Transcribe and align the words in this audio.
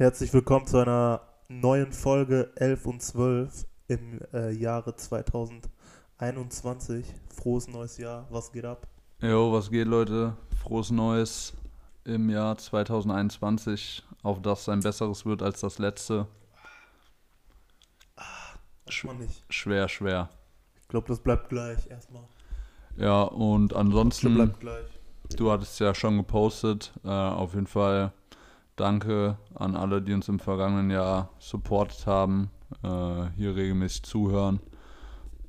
Herzlich 0.00 0.32
willkommen 0.32 0.66
zu 0.66 0.78
einer 0.78 1.20
neuen 1.50 1.92
Folge 1.92 2.50
11 2.56 2.86
und 2.86 3.02
12 3.02 3.66
im 3.88 4.18
äh, 4.32 4.50
Jahre 4.50 4.96
2021. 4.96 7.04
Frohes 7.28 7.68
neues 7.68 7.98
Jahr, 7.98 8.26
was 8.30 8.50
geht 8.50 8.64
ab? 8.64 8.88
Jo, 9.20 9.52
was 9.52 9.70
geht, 9.70 9.86
Leute? 9.86 10.38
Frohes 10.62 10.90
Neues 10.90 11.52
im 12.04 12.30
Jahr 12.30 12.56
2021, 12.56 14.02
auf 14.22 14.40
das 14.40 14.70
ein 14.70 14.80
besseres 14.80 15.26
wird 15.26 15.42
als 15.42 15.60
das 15.60 15.78
letzte. 15.78 16.26
Weiß 18.86 19.04
man 19.04 19.18
nicht. 19.18 19.44
Schwer, 19.50 19.86
schwer. 19.90 20.30
Ich 20.80 20.88
glaube, 20.88 21.08
das 21.08 21.20
bleibt 21.20 21.50
gleich 21.50 21.90
erstmal. 21.90 22.24
Ja, 22.96 23.24
und 23.24 23.76
ansonsten, 23.76 24.32
bleibt 24.32 24.60
gleich. 24.60 24.86
du 25.36 25.52
hattest 25.52 25.78
ja 25.78 25.94
schon 25.94 26.16
gepostet. 26.16 26.90
Äh, 27.04 27.10
auf 27.10 27.52
jeden 27.52 27.66
Fall 27.66 28.14
danke 28.80 29.36
an 29.54 29.76
alle, 29.76 30.02
die 30.02 30.12
uns 30.12 30.28
im 30.28 30.38
vergangenen 30.38 30.90
Jahr 30.90 31.30
supportet 31.38 32.06
haben, 32.06 32.50
äh, 32.82 33.26
hier 33.36 33.54
regelmäßig 33.54 34.02
zuhören. 34.02 34.60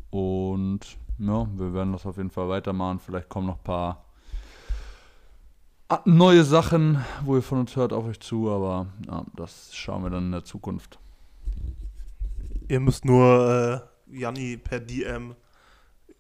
Und 0.10 0.82
ja, 1.18 1.48
wir 1.56 1.74
werden 1.74 1.94
das 1.94 2.06
auf 2.06 2.18
jeden 2.18 2.30
Fall 2.30 2.50
weitermachen. 2.50 3.00
Vielleicht 3.00 3.30
kommen 3.30 3.48
noch 3.48 3.58
ein 3.58 3.64
paar 3.64 4.06
neue 6.06 6.44
Sachen, 6.44 7.04
wo 7.24 7.36
ihr 7.36 7.42
von 7.42 7.60
uns 7.60 7.76
hört, 7.76 7.94
auf 7.94 8.06
euch 8.06 8.20
zu, 8.20 8.50
aber 8.50 8.88
ja, 9.08 9.26
das 9.36 9.76
schauen 9.76 10.04
wir 10.04 10.10
dann 10.10 10.26
in 10.26 10.32
der 10.32 10.44
Zukunft. 10.44 11.00
Ihr 12.68 12.80
müsst 12.80 13.06
nur 13.06 13.86
äh, 14.10 14.18
Janni 14.18 14.58
per 14.58 14.80
DM 14.80 15.36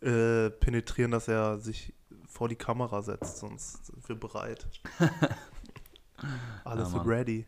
äh, 0.01 0.49
penetrieren, 0.49 1.11
dass 1.11 1.27
er 1.27 1.59
sich 1.59 1.93
vor 2.27 2.49
die 2.49 2.55
Kamera 2.55 3.01
setzt, 3.01 3.37
sonst 3.37 3.85
sind 3.85 4.07
wir 4.07 4.15
bereit. 4.15 4.67
Alles 6.63 6.93
Ja, 6.93 7.01
ready. 7.01 7.45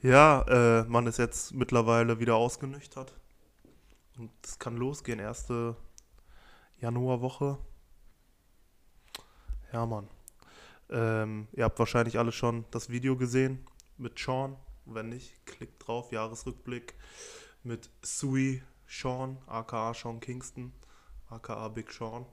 Ja, 0.00 0.42
äh, 0.42 0.84
man 0.84 1.06
ist 1.06 1.18
jetzt 1.18 1.54
mittlerweile 1.54 2.20
wieder 2.20 2.36
ausgenüchtert. 2.36 3.14
Und 4.16 4.30
es 4.44 4.58
kann 4.58 4.76
losgehen, 4.76 5.18
erste 5.18 5.76
Januarwoche. 6.80 7.58
Ja, 9.72 9.86
Mann. 9.86 10.08
Ähm, 10.90 11.48
ihr 11.52 11.64
habt 11.64 11.78
wahrscheinlich 11.78 12.18
alle 12.18 12.32
schon 12.32 12.64
das 12.70 12.88
Video 12.88 13.16
gesehen 13.16 13.66
mit 13.96 14.18
Sean. 14.18 14.56
Wenn 14.86 15.10
nicht, 15.10 15.44
klickt 15.44 15.86
drauf, 15.86 16.12
Jahresrückblick 16.12 16.94
mit 17.62 17.90
Sui 18.02 18.62
Sean, 18.86 19.36
aka 19.46 19.92
Sean 19.92 20.18
Kingston, 20.20 20.72
aka 21.28 21.68
Big 21.68 21.92
Sean. 21.92 22.24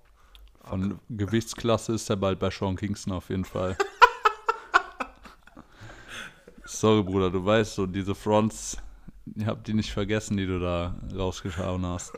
Von 0.64 1.00
Gewichtsklasse 1.10 1.94
ist 1.94 2.10
er 2.10 2.16
bald 2.16 2.40
bei 2.40 2.50
Sean 2.50 2.76
Kingston 2.76 3.14
auf 3.14 3.30
jeden 3.30 3.46
Fall. 3.46 3.78
Sorry, 6.68 7.04
Bruder, 7.04 7.30
du 7.30 7.46
weißt 7.46 7.76
so, 7.76 7.86
diese 7.86 8.16
Fronts, 8.16 8.78
ich 9.36 9.46
hab 9.46 9.64
die 9.64 9.76
nicht 9.76 9.92
vergessen, 9.92 10.36
die 10.36 10.48
du 10.48 10.60
da 10.60 10.96
rausgeschauen 11.16 11.86
hast. 11.86 12.14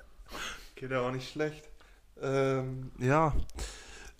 Geht 0.74 0.90
ja 0.90 1.00
auch 1.00 1.12
nicht 1.12 1.30
schlecht. 1.30 1.66
Ähm, 2.20 2.90
ja, 2.98 3.34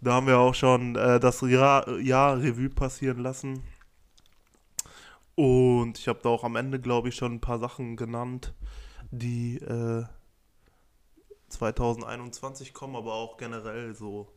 da 0.00 0.12
haben 0.14 0.27
wir 0.27 0.39
auch 0.39 0.55
schon 0.55 0.97
äh, 0.97 1.20
das 1.20 1.42
Jahr, 1.42 1.86
Jahr 1.98 2.39
Revue 2.39 2.70
passieren 2.70 3.19
lassen. 3.19 3.62
Und 5.34 5.98
ich 5.98 6.08
habe 6.08 6.20
da 6.22 6.30
auch 6.30 6.45
am 6.45 6.56
Ende, 6.56 6.80
glaube 6.80 7.11
ich, 7.11 7.17
schon 7.17 7.34
ein 7.34 7.41
paar 7.42 7.58
Sachen 7.58 7.97
genannt, 7.97 8.55
die 9.11 9.56
äh, 9.58 10.05
2021 11.50 12.72
kommen, 12.72 12.97
aber 12.97 13.12
auch 13.12 13.36
generell 13.36 13.95
so 13.95 14.33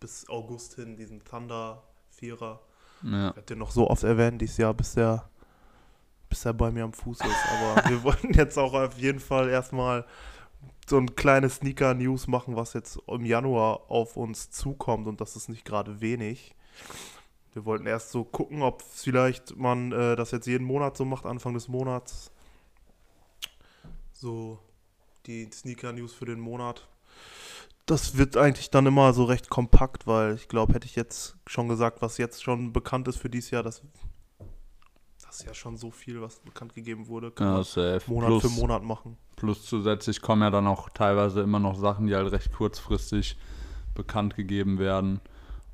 bis 0.00 0.26
August 0.30 0.76
hin, 0.76 0.96
diesen 0.96 1.22
Thunder 1.22 1.82
Vierer. 2.08 2.60
Ja, 3.04 3.30
Ich 3.30 3.36
werde 3.36 3.42
den 3.42 3.58
noch 3.58 3.70
so 3.70 3.88
oft 3.88 4.02
erwähnen 4.02 4.38
dieses 4.38 4.56
Jahr, 4.56 4.74
bis 4.74 4.94
der, 4.94 5.28
bis 6.28 6.44
er 6.44 6.54
bei 6.54 6.70
mir 6.70 6.84
am 6.84 6.92
Fuß 6.92 7.20
ist. 7.20 7.46
Aber 7.52 7.84
wir 7.90 8.02
wollen 8.02 8.32
jetzt 8.32 8.58
auch 8.58 8.74
auf 8.74 8.98
jeden 8.98 9.20
Fall 9.20 9.48
erstmal 9.48 10.06
so 10.86 10.98
ein 10.98 11.14
kleines 11.14 11.56
Sneaker-News 11.56 12.26
machen, 12.26 12.56
was 12.56 12.72
jetzt 12.72 12.98
im 13.06 13.24
Januar 13.24 13.90
auf 13.90 14.16
uns 14.16 14.50
zukommt 14.50 15.06
und 15.06 15.20
das 15.20 15.36
ist 15.36 15.48
nicht 15.48 15.64
gerade 15.64 16.00
wenig. 16.00 16.54
Wir 17.52 17.64
wollten 17.64 17.86
erst 17.86 18.10
so 18.10 18.24
gucken, 18.24 18.62
ob 18.62 18.82
vielleicht 18.82 19.56
man 19.56 19.92
äh, 19.92 20.16
das 20.16 20.32
jetzt 20.32 20.46
jeden 20.46 20.66
Monat 20.66 20.96
so 20.96 21.04
macht, 21.04 21.24
Anfang 21.24 21.54
des 21.54 21.68
Monats. 21.68 22.32
So 24.12 24.58
die 25.26 25.48
Sneaker-News 25.50 26.12
für 26.12 26.26
den 26.26 26.40
Monat. 26.40 26.88
Das 27.86 28.16
wird 28.16 28.36
eigentlich 28.36 28.70
dann 28.70 28.86
immer 28.86 29.12
so 29.12 29.24
recht 29.24 29.50
kompakt, 29.50 30.06
weil 30.06 30.34
ich 30.34 30.48
glaube, 30.48 30.72
hätte 30.72 30.86
ich 30.86 30.96
jetzt 30.96 31.36
schon 31.46 31.68
gesagt, 31.68 32.00
was 32.00 32.16
jetzt 32.16 32.42
schon 32.42 32.72
bekannt 32.72 33.08
ist 33.08 33.18
für 33.18 33.28
dieses 33.28 33.50
Jahr, 33.50 33.62
das, 33.62 33.82
das 35.22 35.40
ist 35.40 35.46
ja 35.46 35.52
schon 35.52 35.76
so 35.76 35.90
viel, 35.90 36.22
was 36.22 36.40
bekannt 36.40 36.74
gegeben 36.74 37.08
wurde, 37.08 37.30
kann 37.30 37.46
ja 37.46 37.64
man. 37.76 38.00
Monat 38.06 38.28
plus, 38.28 38.42
für 38.42 38.48
Monat 38.60 38.82
machen. 38.82 39.18
plus 39.36 39.66
zusätzlich 39.66 40.22
kommen 40.22 40.42
ja 40.42 40.50
dann 40.50 40.66
auch 40.66 40.88
teilweise 40.90 41.42
immer 41.42 41.58
noch 41.58 41.76
Sachen, 41.76 42.06
die 42.06 42.14
halt 42.14 42.32
recht 42.32 42.52
kurzfristig 42.52 43.36
bekannt 43.94 44.34
gegeben 44.34 44.78
werden. 44.78 45.20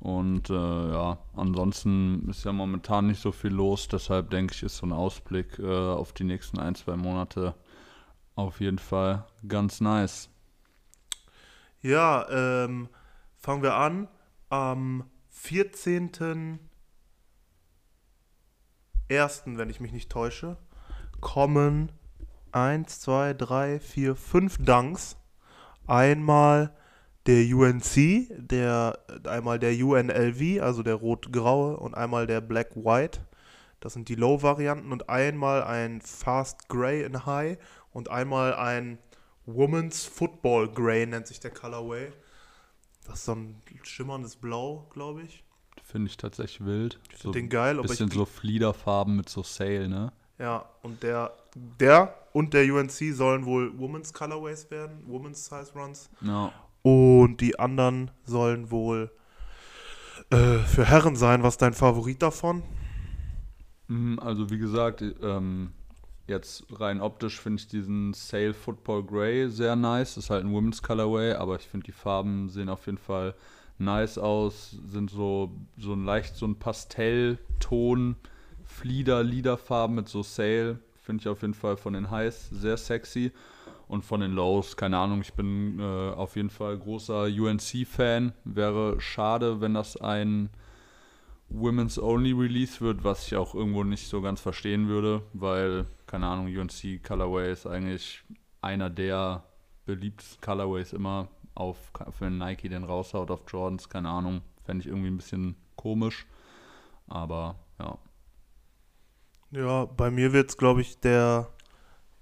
Und 0.01 0.49
äh, 0.49 0.53
ja, 0.53 1.19
ansonsten 1.35 2.27
ist 2.27 2.43
ja 2.43 2.51
momentan 2.51 3.05
nicht 3.05 3.21
so 3.21 3.31
viel 3.31 3.51
los, 3.51 3.87
deshalb 3.87 4.31
denke 4.31 4.55
ich, 4.55 4.63
ist 4.63 4.77
so 4.77 4.87
ein 4.87 4.93
Ausblick 4.93 5.59
äh, 5.59 5.63
auf 5.63 6.11
die 6.11 6.23
nächsten 6.23 6.59
ein, 6.59 6.73
zwei 6.73 6.95
Monate 6.95 7.53
auf 8.33 8.59
jeden 8.61 8.79
Fall 8.79 9.27
ganz 9.47 9.79
nice. 9.79 10.30
Ja, 11.81 12.27
ähm, 12.29 12.89
fangen 13.37 13.63
wir 13.63 13.75
an. 13.75 14.07
Am 14.49 15.09
14. 15.29 16.59
1., 19.09 19.43
wenn 19.45 19.69
ich 19.69 19.79
mich 19.79 19.91
nicht 19.91 20.11
täusche, 20.11 20.57
kommen 21.19 21.91
1, 22.51 22.99
2, 22.99 23.33
3, 23.33 23.79
4, 23.79 24.15
5 24.15 24.57
Dunks. 24.59 25.17
Einmal 25.87 26.73
der 27.25 27.43
UNC, 27.55 28.27
der, 28.37 28.99
einmal 29.25 29.59
der 29.59 29.73
UNLV, 29.73 30.61
also 30.61 30.83
der 30.83 30.95
rot-graue, 30.95 31.77
und 31.77 31.95
einmal 31.95 32.27
der 32.27 32.41
Black-White. 32.41 33.21
Das 33.79 33.93
sind 33.93 34.07
die 34.07 34.15
Low-Varianten. 34.15 34.91
Und 34.91 35.09
einmal 35.09 35.63
ein 35.63 36.01
Fast 36.01 36.69
Grey 36.69 37.03
in 37.03 37.25
High 37.25 37.57
und 37.91 38.09
einmal 38.09 38.53
ein 38.53 38.99
Women's 39.45 40.05
Football 40.05 40.69
Grey 40.69 41.05
nennt 41.05 41.27
sich 41.27 41.39
der 41.39 41.51
Colorway. 41.51 42.11
Das 43.05 43.19
ist 43.19 43.25
so 43.25 43.33
ein 43.33 43.61
schimmerndes 43.83 44.35
Blau, 44.35 44.87
glaube 44.93 45.23
ich. 45.23 45.43
Finde 45.83 46.09
ich 46.09 46.17
tatsächlich 46.17 46.65
wild. 46.65 46.99
Ich 47.11 47.17
So 47.17 47.23
finde 47.23 47.39
den 47.39 47.49
geil, 47.49 47.79
ich, 47.81 47.87
bisschen 47.87 48.11
so 48.11 48.25
Fliederfarben 48.25 49.15
mit 49.15 49.29
so 49.29 49.43
Sail, 49.43 49.87
ne? 49.87 50.11
ja, 50.37 50.65
und 50.83 51.03
der, 51.03 51.31
der 51.79 52.15
und 52.33 52.53
der 52.53 52.73
UNC 52.73 52.91
sollen 53.13 53.45
wohl 53.45 53.77
Women's 53.77 54.13
Colorways 54.13 54.69
werden, 54.71 55.03
Women's 55.07 55.45
Size 55.45 55.71
Runs. 55.75 56.09
Ja. 56.21 56.51
Und 56.83 57.37
die 57.37 57.59
anderen 57.59 58.11
sollen 58.25 58.71
wohl 58.71 59.11
äh, 60.31 60.59
für 60.59 60.85
Herren 60.85 61.15
sein. 61.15 61.43
Was 61.43 61.55
ist 61.55 61.61
dein 61.61 61.73
Favorit 61.73 62.21
davon? 62.21 62.63
Mhm, 63.87 64.19
Also 64.19 64.49
wie 64.49 64.57
gesagt, 64.57 65.01
ähm, 65.21 65.73
jetzt 66.31 66.65
rein 66.71 67.01
optisch 67.01 67.39
finde 67.39 67.61
ich 67.61 67.67
diesen 67.67 68.13
Sail 68.13 68.53
Football 68.53 69.03
Grey 69.03 69.49
sehr 69.49 69.75
nice. 69.75 70.17
Ist 70.17 70.29
halt 70.29 70.43
ein 70.43 70.51
Women's 70.51 70.81
Colorway, 70.81 71.33
aber 71.33 71.55
ich 71.57 71.67
finde 71.67 71.85
die 71.85 71.91
Farben 71.91 72.49
sehen 72.49 72.69
auf 72.69 72.87
jeden 72.87 72.97
Fall 72.97 73.35
nice 73.77 74.17
aus. 74.17 74.75
Sind 74.85 75.11
so, 75.11 75.51
so 75.77 75.93
ein 75.93 76.05
leicht 76.05 76.35
so 76.35 76.47
ein 76.47 76.57
Pastellton, 76.57 78.15
Flieder, 78.63 79.23
Liederfarben 79.23 79.95
mit 79.95 80.09
so 80.09 80.23
Sail. 80.23 80.79
Finde 81.03 81.21
ich 81.21 81.27
auf 81.27 81.41
jeden 81.41 81.53
Fall 81.53 81.77
von 81.77 81.93
den 81.93 82.09
Highs 82.09 82.49
sehr 82.49 82.77
sexy. 82.77 83.31
Und 83.87 84.05
von 84.05 84.21
den 84.21 84.31
Lows, 84.31 84.77
keine 84.77 84.97
Ahnung, 84.97 85.19
ich 85.19 85.33
bin 85.33 85.77
äh, 85.77 85.83
auf 85.83 86.37
jeden 86.37 86.49
Fall 86.49 86.77
großer 86.77 87.23
UNC-Fan. 87.23 88.31
Wäre 88.45 89.01
schade, 89.01 89.59
wenn 89.59 89.73
das 89.73 89.97
ein 89.97 90.49
Women's 91.53 91.99
Only 91.99 92.31
Release 92.31 92.79
wird, 92.81 93.03
was 93.03 93.27
ich 93.27 93.35
auch 93.35 93.53
irgendwo 93.53 93.83
nicht 93.83 94.07
so 94.07 94.21
ganz 94.21 94.39
verstehen 94.39 94.87
würde, 94.87 95.23
weil, 95.33 95.85
keine 96.07 96.27
Ahnung, 96.27 96.45
UNC 96.45 97.03
Colorway 97.03 97.51
ist 97.51 97.67
eigentlich 97.67 98.23
einer 98.61 98.89
der 98.89 99.43
beliebtesten 99.85 100.39
Colorways 100.41 100.93
immer 100.93 101.27
auf, 101.53 101.77
für 102.17 102.29
Nike 102.29 102.69
den 102.69 102.83
raushaut 102.83 103.29
auf 103.31 103.41
Jordans, 103.47 103.89
keine 103.89 104.09
Ahnung, 104.09 104.41
fände 104.63 104.81
ich 104.81 104.87
irgendwie 104.87 105.09
ein 105.09 105.17
bisschen 105.17 105.55
komisch, 105.75 106.25
aber 107.07 107.55
ja. 107.79 107.97
Ja, 109.51 109.85
bei 109.85 110.09
mir 110.09 110.31
wird 110.31 110.49
es, 110.49 110.57
glaube 110.57 110.81
ich, 110.81 110.99
der. 110.99 111.49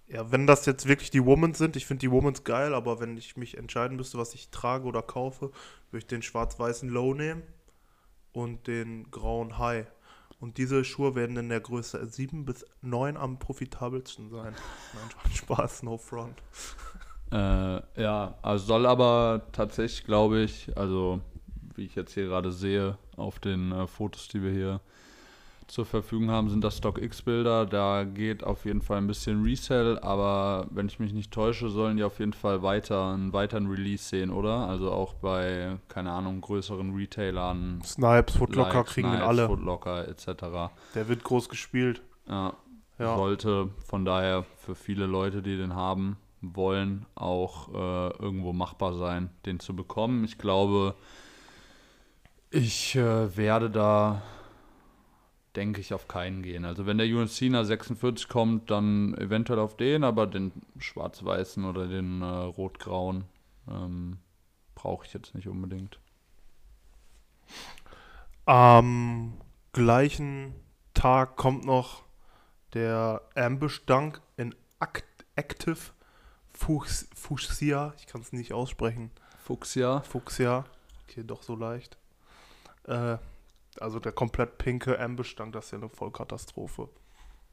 Ja, 0.08 0.32
wenn 0.32 0.48
das 0.48 0.66
jetzt 0.66 0.88
wirklich 0.88 1.12
die 1.12 1.24
Womans 1.24 1.60
sind, 1.60 1.76
ich 1.76 1.86
finde 1.86 2.00
die 2.00 2.10
Womans 2.10 2.44
geil, 2.44 2.74
aber 2.74 3.00
wenn 3.00 3.16
ich 3.16 3.38
mich 3.38 3.60
entscheiden 3.60 3.96
müsste, 3.96 4.18
was 4.18 4.34
ich 4.34 4.50
trage 4.50 4.86
oder 4.86 5.04
kaufe, 5.04 5.52
würde 5.92 6.00
ich 6.00 6.08
den 6.08 6.24
schwarz-weißen 6.24 6.90
Low 6.90 7.14
nehmen 7.14 7.44
und 8.40 8.68
den 8.68 9.12
grauen 9.12 9.58
High. 9.58 9.86
Und 10.40 10.58
diese 10.58 10.86
Schuhe 10.86 11.16
werden 11.16 11.36
in 11.36 11.50
der 11.50 11.60
Größe 11.60 12.06
7 12.06 12.46
bis 12.46 12.66
9 12.82 13.18
am 13.18 13.40
profitabelsten 13.40 14.30
sein. 14.30 14.56
Nein, 14.94 15.34
Spaß, 15.34 15.84
no 15.84 15.98
front. 15.98 16.42
Äh, 17.32 18.02
ja, 18.02 18.36
also 18.42 18.66
soll 18.66 18.86
aber 18.86 19.48
tatsächlich, 19.52 20.06
glaube 20.06 20.42
ich, 20.42 20.76
also 20.78 21.22
wie 21.76 21.86
ich 21.86 21.96
jetzt 21.96 22.14
hier 22.14 22.26
gerade 22.26 22.52
sehe 22.52 22.98
auf 23.18 23.40
den 23.40 23.72
äh, 23.72 23.86
Fotos, 23.88 24.30
die 24.30 24.42
wir 24.42 24.52
hier 24.52 24.82
zur 25.70 25.86
Verfügung 25.86 26.30
haben, 26.32 26.50
sind 26.50 26.64
das 26.64 26.78
StockX-Bilder. 26.78 27.66
Da 27.66 28.04
geht 28.04 28.44
auf 28.44 28.66
jeden 28.66 28.82
Fall 28.82 28.98
ein 28.98 29.08
bisschen 29.08 29.44
Resell, 29.44 30.00
aber 30.00 30.68
wenn 30.72 30.88
ich 30.88 31.00
mich 31.00 31.14
nicht 31.14 31.32
täusche, 31.32 31.70
sollen 31.70 31.98
die 31.98 32.04
auf 32.04 32.20
jeden 32.20 32.34
Fall 32.34 32.62
weiter 32.64 33.14
einen 33.14 33.32
weiteren 33.34 33.68
Release 33.68 34.04
sehen, 34.04 34.32
oder? 34.32 34.68
Also 34.68 34.92
auch 34.92 35.14
bei, 35.14 35.78
keine 35.88 36.12
Ahnung, 36.12 36.42
größeren 36.42 36.94
Retailern. 36.96 37.82
Snipes, 37.86 38.36
Footlocker 38.36 38.74
like 38.80 38.88
kriegen 38.88 39.10
den 39.12 39.18
Snipes, 39.20 39.28
alle. 39.30 39.48
Footlocker 39.48 40.08
etc. 40.08 40.28
Der 40.96 41.08
wird 41.08 41.24
groß 41.24 41.50
gespielt. 41.50 42.02
Ja, 42.28 42.54
Ja. 42.98 43.16
sollte 43.16 43.70
von 43.88 44.06
daher 44.06 44.46
für 44.58 44.76
viele 44.76 45.06
Leute, 45.06 45.42
die 45.42 45.56
den 45.58 45.74
haben 45.76 46.18
wollen, 46.42 47.06
auch 47.16 47.70
äh, 47.74 48.10
irgendwo 48.22 48.54
machbar 48.54 48.94
sein, 48.94 49.30
den 49.46 49.60
zu 49.60 49.76
bekommen. 49.76 50.24
Ich 50.24 50.38
glaube, 50.38 50.96
ich 52.52 52.96
äh, 52.96 53.36
werde 53.38 53.70
da, 53.70 54.22
denke 55.60 55.82
ich, 55.82 55.94
auf 55.94 56.08
keinen 56.08 56.42
gehen. 56.42 56.64
Also 56.64 56.86
wenn 56.86 56.98
der 56.98 57.08
UNC 57.08 57.42
nach 57.52 57.66
46 57.66 58.30
kommt, 58.30 58.72
dann 58.72 59.14
eventuell 59.16 59.60
auf 59.60 59.76
den, 59.76 60.06
aber 60.06 60.26
den 60.26 60.54
schwarz-weißen 60.78 61.66
oder 61.66 61.86
den 61.88 62.22
äh, 62.22 62.26
rot-grauen 62.26 63.26
ähm, 63.70 64.20
brauche 64.74 65.06
ich 65.06 65.14
jetzt 65.14 65.36
nicht 65.36 65.50
unbedingt. 65.50 66.00
Am 68.46 69.34
gleichen 69.74 70.56
Tag 70.94 71.36
kommt 71.36 71.66
noch 71.66 72.04
der 72.74 73.22
Ambush 73.36 73.86
Dunk 73.86 74.22
in 74.38 74.56
Act 74.80 75.04
Active 75.36 75.92
Fuchs 76.54 77.10
Fuchsia. 77.14 77.94
Ich 77.98 78.08
kann 78.08 78.22
es 78.22 78.32
nicht 78.32 78.54
aussprechen. 78.54 79.12
Fuchsia. 79.44 80.04
Fuchsia. 80.04 80.64
Okay, 81.04 81.24
doch 81.26 81.44
so 81.44 81.56
leicht. 81.56 81.98
Äh, 82.86 83.18
also 83.80 84.00
der 84.00 84.12
komplett 84.12 84.58
pinke 84.58 85.00
Ambush 85.00 85.36
Dunk, 85.36 85.54
das 85.54 85.66
ist 85.66 85.72
ja 85.72 85.78
eine 85.78 85.90
Vollkatastrophe. 85.90 86.90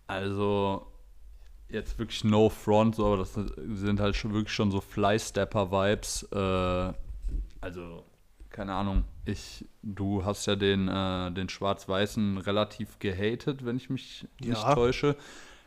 Also 0.07 0.87
jetzt 1.69 1.99
wirklich 1.99 2.25
no 2.25 2.49
front, 2.49 2.95
so, 2.97 3.07
aber 3.07 3.19
das 3.19 3.35
sind 3.35 4.01
halt 4.01 4.17
schon 4.17 4.33
wirklich 4.33 4.55
schon 4.55 4.71
so 4.71 4.81
Fly-Stepper-Vibes. 4.81 6.29
Äh, 6.33 6.93
also, 7.61 8.05
keine 8.51 8.75
Ahnung. 8.75 9.05
Ich, 9.25 9.65
du 9.83 10.25
hast 10.25 10.47
ja 10.47 10.55
den, 10.57 10.89
äh, 10.89 11.33
den 11.33 11.49
Schwarz-Weißen 11.49 12.39
relativ 12.39 12.99
gehatet, 13.01 13.65
wenn 13.65 13.77
ich 13.77 13.91
mich 13.91 14.29
nicht 14.41 14.63
Ja. 14.63 14.75
täusche. 14.75 15.17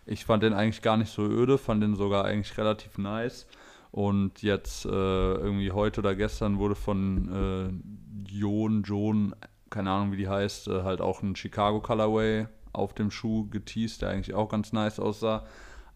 Ich 0.05 0.25
fand 0.25 0.43
den 0.43 0.53
eigentlich 0.53 0.81
gar 0.81 0.97
nicht 0.97 1.11
so 1.11 1.21
öde, 1.23 1.57
fand 1.57 1.83
den 1.83 1.95
sogar 1.95 2.25
eigentlich 2.25 2.57
relativ 2.57 2.97
nice. 2.97 3.45
Und 3.91 4.41
jetzt 4.41 4.85
äh, 4.85 4.89
irgendwie 4.89 5.71
heute 5.71 5.99
oder 6.01 6.15
gestern 6.15 6.59
wurde 6.59 6.75
von 6.75 7.83
äh, 8.25 8.31
Jon, 8.31 8.83
John, 8.83 9.35
keine 9.69 9.91
Ahnung 9.91 10.11
wie 10.11 10.17
die 10.17 10.27
heißt, 10.27 10.67
äh, 10.67 10.83
halt 10.83 11.01
auch 11.01 11.21
ein 11.21 11.35
Chicago 11.35 11.81
Colorway 11.81 12.47
auf 12.73 12.93
dem 12.93 13.11
Schuh 13.11 13.49
geteased, 13.49 14.01
der 14.01 14.09
eigentlich 14.09 14.35
auch 14.35 14.49
ganz 14.49 14.73
nice 14.73 14.99
aussah. 14.99 15.45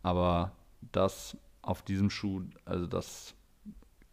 Aber 0.01 0.51
das 0.91 1.37
auf 1.61 1.81
diesem 1.81 2.09
Schuh, 2.09 2.43
also 2.65 2.87
das, 2.87 3.35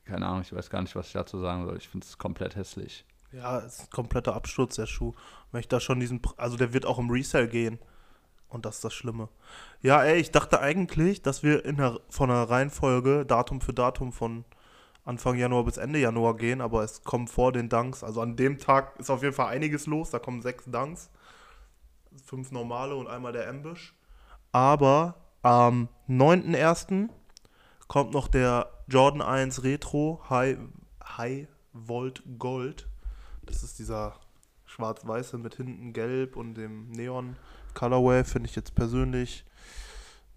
keine 0.05 0.27
Ahnung, 0.27 0.43
ich 0.43 0.53
weiß 0.53 0.71
gar 0.71 0.83
nicht, 0.83 0.95
was 0.95 1.09
ich 1.09 1.13
dazu 1.13 1.41
sagen 1.41 1.67
soll. 1.67 1.77
Ich 1.77 1.89
finde 1.89 2.07
es 2.07 2.19
komplett 2.19 2.57
hässlich. 2.57 3.05
Ja, 3.33 3.59
es 3.59 3.75
ist 3.75 3.81
ein 3.83 3.91
kompletter 3.91 4.35
Absturz, 4.35 4.77
der 4.77 4.87
Schuh. 4.87 5.15
Wenn 5.53 5.61
ich 5.61 5.69
da 5.69 5.81
schon 5.81 6.01
diesen, 6.01 6.21
also 6.37 6.57
der 6.57 6.73
wird 6.73 6.87
auch 6.87 6.99
im 6.99 7.11
Resell 7.11 7.49
gehen. 7.49 7.79
Und 8.49 8.67
das 8.67 8.77
ist 8.77 8.85
das 8.85 8.95
Schlimme. 8.95 9.29
Ja, 9.81 10.03
ey, 10.03 10.19
ich 10.19 10.33
dachte 10.33 10.61
eigentlich, 10.61 11.23
dass 11.23 11.45
wir 11.45 11.65
in 11.65 11.77
der, 11.77 12.01
von 12.09 12.29
der 12.29 12.51
Reihenfolge 12.51 13.25
Datum 13.25 13.61
für 13.61 13.73
Datum 13.73 14.13
von 14.13 14.45
Anfang 15.05 15.37
Januar 15.37 15.65
bis 15.65 15.77
Ende 15.77 15.99
Januar 15.99 16.37
gehen, 16.37 16.61
aber 16.61 16.83
es 16.83 17.03
kommen 17.03 17.27
vor 17.27 17.53
den 17.53 17.69
Dunks. 17.69 18.05
Also 18.05 18.21
an 18.21 18.37
dem 18.37 18.59
Tag 18.59 18.99
ist 18.99 19.11
auf 19.11 19.23
jeden 19.23 19.35
Fall 19.35 19.49
einiges 19.49 19.87
los. 19.87 20.11
Da 20.11 20.19
kommen 20.19 20.43
sechs 20.43 20.65
Dunks. 20.67 21.11
Fünf 22.25 22.51
normale 22.51 22.95
und 22.97 23.09
einmal 23.09 23.33
der 23.33 23.49
Ambush. 23.49 23.95
Aber 24.53 25.15
am 25.43 25.89
9.1. 26.09 27.09
kommt 27.89 28.13
noch 28.13 28.29
der 28.29 28.71
Jordan 28.89 29.23
1 29.23 29.63
Retro 29.63 30.23
High, 30.29 30.59
High 31.17 31.49
Volt 31.73 32.23
Gold. 32.39 32.89
Das 33.47 33.63
ist 33.63 33.79
dieser 33.79 34.17
schwarz-weiße 34.67 35.39
mit 35.39 35.55
hinten 35.55 35.93
gelb 35.93 36.37
und 36.37 36.55
dem 36.55 36.91
Neon 36.91 37.37
Colorway. 37.75 38.25
Finde 38.25 38.49
ich 38.49 38.57
jetzt 38.57 38.75
persönlich 38.75 39.45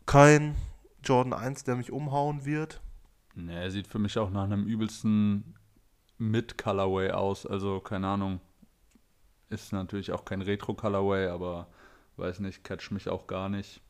kein 0.05 0.55
Jordan 1.03 1.33
1, 1.33 1.63
der 1.63 1.75
mich 1.75 1.91
umhauen 1.91 2.45
wird. 2.45 2.81
Ne, 3.35 3.53
er 3.63 3.71
sieht 3.71 3.87
für 3.87 3.99
mich 3.99 4.17
auch 4.17 4.29
nach 4.29 4.43
einem 4.43 4.65
übelsten 4.65 5.55
Mid-Colorway 6.17 7.11
aus. 7.11 7.45
Also, 7.45 7.79
keine 7.79 8.07
Ahnung. 8.07 8.39
Ist 9.49 9.71
natürlich 9.73 10.11
auch 10.11 10.25
kein 10.25 10.41
Retro-Colorway, 10.41 11.27
aber 11.27 11.67
weiß 12.17 12.39
nicht, 12.39 12.63
catch 12.63 12.91
mich 12.91 13.09
auch 13.09 13.27
gar 13.27 13.49
nicht. 13.49 13.81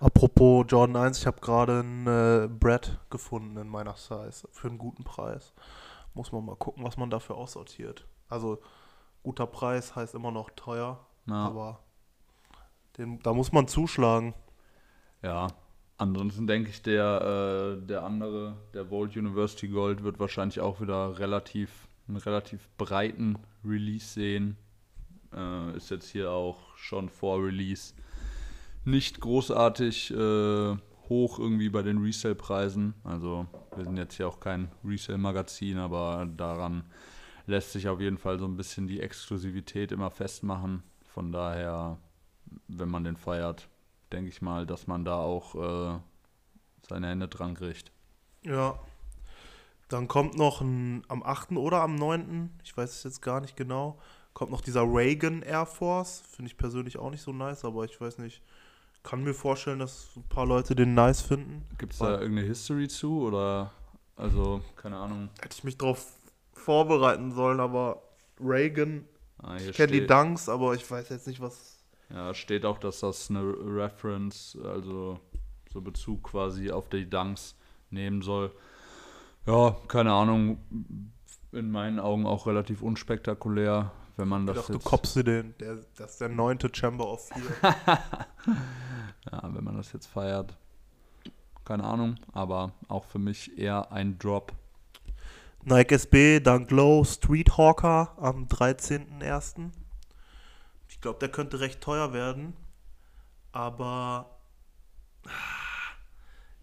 Apropos 0.00 0.64
Jordan 0.68 0.96
1, 0.96 1.18
ich 1.18 1.26
habe 1.26 1.40
gerade 1.40 1.80
einen 1.80 2.06
äh, 2.06 2.48
Brad 2.48 2.98
gefunden 3.10 3.56
in 3.56 3.68
meiner 3.68 3.96
Size 3.96 4.46
für 4.52 4.68
einen 4.68 4.78
guten 4.78 5.04
Preis. 5.04 5.52
Muss 6.14 6.30
man 6.32 6.44
mal 6.44 6.56
gucken, 6.56 6.84
was 6.84 6.96
man 6.96 7.10
dafür 7.10 7.36
aussortiert. 7.36 8.06
Also 8.28 8.60
guter 9.22 9.46
Preis 9.46 9.96
heißt 9.96 10.14
immer 10.14 10.30
noch 10.30 10.50
teuer, 10.50 11.04
Ja, 11.26 11.34
aber 11.46 11.80
den, 12.96 13.18
da 13.20 13.32
muss 13.32 13.50
man 13.52 13.66
zuschlagen. 13.66 14.34
ja. 15.22 15.48
Ansonsten 15.98 16.46
denke 16.46 16.70
ich, 16.70 16.80
der, 16.80 17.76
äh, 17.80 17.86
der 17.86 18.04
andere, 18.04 18.56
der 18.72 18.88
Volt 18.88 19.16
University 19.16 19.68
Gold, 19.68 20.04
wird 20.04 20.20
wahrscheinlich 20.20 20.60
auch 20.60 20.80
wieder 20.80 21.18
relativ, 21.18 21.88
einen 22.06 22.18
relativ 22.18 22.68
breiten 22.78 23.36
Release 23.64 24.06
sehen. 24.06 24.56
Äh, 25.34 25.76
ist 25.76 25.90
jetzt 25.90 26.08
hier 26.08 26.30
auch 26.30 26.76
schon 26.76 27.08
vor 27.08 27.44
Release 27.44 27.94
nicht 28.84 29.20
großartig 29.20 30.12
äh, 30.12 30.76
hoch 31.08 31.38
irgendwie 31.38 31.68
bei 31.68 31.82
den 31.82 31.98
Resale-Preisen. 31.98 32.94
Also 33.04 33.46
wir 33.76 33.84
sind 33.84 33.96
jetzt 33.96 34.14
hier 34.14 34.28
auch 34.28 34.40
kein 34.40 34.70
Resale-Magazin, 34.84 35.78
aber 35.78 36.28
daran 36.36 36.84
lässt 37.46 37.72
sich 37.72 37.88
auf 37.88 38.00
jeden 38.00 38.18
Fall 38.18 38.38
so 38.38 38.46
ein 38.46 38.56
bisschen 38.56 38.86
die 38.86 39.00
Exklusivität 39.00 39.92
immer 39.92 40.10
festmachen. 40.10 40.82
Von 41.02 41.32
daher, 41.32 41.98
wenn 42.68 42.88
man 42.88 43.04
den 43.04 43.16
feiert, 43.16 43.68
denke 44.12 44.28
ich 44.30 44.42
mal, 44.42 44.66
dass 44.66 44.86
man 44.86 45.04
da 45.04 45.16
auch 45.16 45.54
äh, 45.54 45.98
seine 46.88 47.08
Hände 47.08 47.28
dran 47.28 47.54
kriegt. 47.54 47.92
Ja. 48.44 48.78
Dann 49.88 50.06
kommt 50.06 50.36
noch 50.36 50.60
ein, 50.60 51.02
am 51.08 51.22
8. 51.22 51.52
oder 51.52 51.80
am 51.80 51.94
9., 51.94 52.50
ich 52.62 52.76
weiß 52.76 52.90
es 52.90 53.02
jetzt 53.04 53.22
gar 53.22 53.40
nicht 53.40 53.56
genau, 53.56 53.98
kommt 54.34 54.50
noch 54.50 54.60
dieser 54.60 54.82
Reagan 54.82 55.42
Air 55.42 55.66
Force. 55.66 56.22
Finde 56.30 56.50
ich 56.50 56.58
persönlich 56.58 56.98
auch 56.98 57.10
nicht 57.10 57.22
so 57.22 57.32
nice, 57.32 57.64
aber 57.64 57.84
ich 57.84 58.00
weiß 58.00 58.18
nicht. 58.18 58.42
Kann 59.02 59.22
mir 59.22 59.32
vorstellen, 59.32 59.78
dass 59.78 60.10
ein 60.16 60.24
paar 60.24 60.44
Leute 60.44 60.74
den 60.74 60.92
nice 60.92 61.22
finden. 61.22 61.64
Gibt 61.78 61.94
es 61.94 62.00
da 62.00 62.20
irgendeine 62.20 62.46
History 62.46 62.88
zu 62.88 63.22
oder 63.22 63.72
also 64.16 64.62
keine 64.76 64.96
Ahnung. 64.96 65.30
Hätte 65.40 65.56
ich 65.56 65.64
mich 65.64 65.78
drauf 65.78 66.04
vorbereiten 66.52 67.32
sollen, 67.32 67.60
aber 67.60 68.02
Reagan, 68.40 69.06
Ah, 69.42 69.56
ich 69.56 69.72
kenne 69.72 69.92
die 69.92 70.06
Dunks, 70.06 70.48
aber 70.48 70.74
ich 70.74 70.88
weiß 70.90 71.08
jetzt 71.10 71.26
nicht, 71.26 71.40
was. 71.40 71.77
Ja, 72.10 72.32
steht 72.34 72.64
auch, 72.64 72.78
dass 72.78 73.00
das 73.00 73.28
eine 73.30 73.42
Reference, 73.42 74.56
also 74.64 75.20
so 75.70 75.80
Bezug 75.80 76.22
quasi 76.24 76.70
auf 76.70 76.88
die 76.88 77.08
Dunks 77.08 77.54
nehmen 77.90 78.22
soll. 78.22 78.52
Ja, 79.46 79.76
keine 79.88 80.12
Ahnung. 80.12 80.58
In 81.52 81.70
meinen 81.70 81.98
Augen 81.98 82.26
auch 82.26 82.46
relativ 82.46 82.82
unspektakulär, 82.82 83.90
wenn 84.16 84.28
man 84.28 84.46
Ich 84.48 84.54
das 84.54 84.66
du 84.66 84.74
jetzt, 84.74 84.84
kopfst 84.84 85.16
du 85.16 85.22
den. 85.22 85.54
Der, 85.58 85.78
das 85.96 86.12
ist 86.12 86.20
der 86.20 86.28
neunte 86.28 86.70
Chamber 86.72 87.10
of 87.10 87.28
Fear. 87.28 87.74
ja, 89.32 89.54
wenn 89.54 89.64
man 89.64 89.76
das 89.76 89.92
jetzt 89.92 90.06
feiert. 90.06 90.56
Keine 91.64 91.84
Ahnung, 91.84 92.16
aber 92.32 92.72
auch 92.88 93.04
für 93.04 93.18
mich 93.18 93.58
eher 93.58 93.92
ein 93.92 94.18
Drop. 94.18 94.52
Nike 95.64 95.94
SB, 95.94 96.40
Dunk 96.40 96.70
Low, 96.70 97.04
Street 97.04 97.56
Hawker 97.56 98.14
am 98.18 98.46
13.01. 98.46 99.70
Ich 100.98 101.02
glaube, 101.02 101.20
der 101.20 101.28
könnte 101.28 101.60
recht 101.60 101.80
teuer 101.80 102.12
werden. 102.12 102.56
Aber 103.52 104.36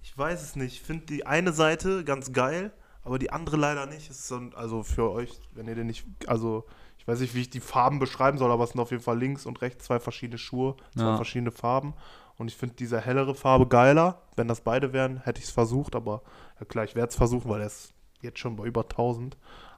ich 0.02 0.18
weiß 0.18 0.42
es 0.42 0.58
nicht. 0.58 0.74
Ich 0.74 0.82
finde 0.82 1.06
die 1.06 1.26
eine 1.26 1.54
Seite 1.54 2.04
ganz 2.04 2.34
geil, 2.34 2.74
aber 3.04 3.18
die 3.18 3.32
andere 3.32 3.56
leider 3.56 3.86
nicht. 3.86 4.14
So, 4.14 4.36
ein- 4.36 4.54
also 4.54 4.84
für 4.84 5.10
euch, 5.10 5.40
wenn 5.54 5.68
ihr 5.70 5.76
den 5.76 5.88
nicht. 5.88 6.06
Also 6.28 6.66
ich 6.98 7.08
weiß 7.08 7.20
nicht, 7.22 7.34
wie 7.34 7.42
ich 7.42 7.50
die 7.50 7.62
Farben 7.62 8.00
beschreiben 8.00 8.38
soll, 8.38 8.52
aber 8.52 8.66
es 8.66 8.72
sind 8.72 8.82
auf 8.82 8.92
jeden 8.92 9.04
Fall 9.04 9.18
links 9.18 9.46
und 9.46 9.62
rechts 9.62 9.86
zwei 9.86 10.00
verschiedene 10.02 10.38
Schuhe, 10.38 10.76
zwei 10.96 11.04
Ja. 11.04 11.16
verschiedene 11.16 11.52
Farben. 11.52 11.94
Und 12.38 12.50
ich 12.50 12.58
finde 12.58 12.76
diese 12.76 13.00
hellere 13.00 13.36
Farbe 13.36 13.68
geiler. 13.68 14.22
Wenn 14.36 14.50
das 14.50 14.60
beide 14.62 14.92
wären, 14.92 15.22
hätte 15.24 15.40
ich 15.40 15.46
es 15.46 15.52
versucht, 15.52 15.96
aber 15.96 16.22
ja 16.60 16.66
klar, 16.66 16.84
ich 16.84 16.96
werde 16.96 17.10
es 17.10 17.16
versuchen, 17.16 17.50
weil 17.50 17.62
er 17.62 17.68
ist 17.68 17.94
jetzt 18.20 18.40
schon 18.40 18.58
bei 18.58 18.66
über 18.66 18.90
1000. 18.90 19.38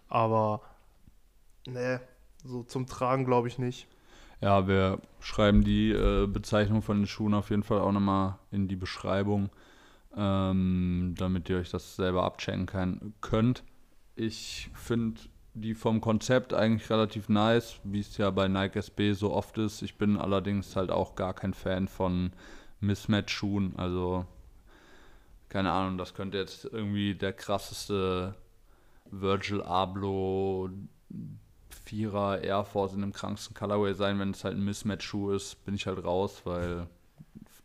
Aber 0.10 0.62
ne, 1.68 2.02
so 2.44 2.64
zum 2.64 2.88
Tragen 2.88 3.26
glaube 3.26 3.48
ich 3.50 3.60
nicht. 3.60 3.88
Ja, 4.40 4.68
wir 4.68 5.02
schreiben 5.20 5.64
die 5.64 5.92
äh, 5.92 6.28
Bezeichnung 6.28 6.82
von 6.82 6.98
den 6.98 7.08
Schuhen 7.08 7.34
auf 7.34 7.50
jeden 7.50 7.64
Fall 7.64 7.80
auch 7.80 7.92
nochmal 7.92 8.38
in 8.52 8.68
die 8.68 8.76
Beschreibung, 8.76 9.50
ähm, 10.16 11.16
damit 11.18 11.50
ihr 11.50 11.58
euch 11.58 11.72
das 11.72 11.96
selber 11.96 12.24
abchecken 12.24 12.68
kann, 12.68 13.14
könnt. 13.22 13.64
Ich 14.16 14.70
finde 14.76 15.22
die 15.56 15.74
vom 15.74 16.02
Konzept 16.02 16.54
eigentlich 16.54 16.90
relativ 16.92 17.30
nice, 17.30 17.80
wie 17.84 18.00
es 18.00 18.18
ja 18.18 18.30
bei 18.30 18.48
Nike 18.48 18.78
SB 18.78 19.14
so 19.14 19.34
oft 19.34 19.58
ist. 19.58 19.82
Ich 19.82 19.98
bin 19.98 20.18
allerdings 20.18 20.76
halt 20.76 20.92
auch 20.92 21.16
gar 21.16 21.34
kein 21.34 21.56
Fan 21.56 21.88
von 21.88 22.32
Mismatch-Schuhen. 22.80 23.76
Also, 23.76 24.26
keine 25.50 25.72
Ahnung, 25.72 25.98
das 25.98 26.14
könnte 26.14 26.38
jetzt 26.38 26.66
irgendwie 26.66 27.16
der 27.16 27.34
krasseste 27.34 28.36
Virgil 29.10 29.64
Abloh 29.64 30.70
Vierer 31.88 32.44
Air 32.44 32.66
Force 32.66 32.94
in 32.94 33.02
dem 33.02 33.14
kranksten 33.14 33.56
Colorway 33.56 33.94
sein. 33.94 34.20
Wenn 34.20 34.32
es 34.32 34.44
halt 34.44 34.58
ein 34.58 34.66
Mismatch-Schuh 34.66 35.32
ist, 35.32 35.64
bin 35.64 35.74
ich 35.74 35.88
halt 35.88 36.04
raus, 36.04 36.42
weil 36.44 36.88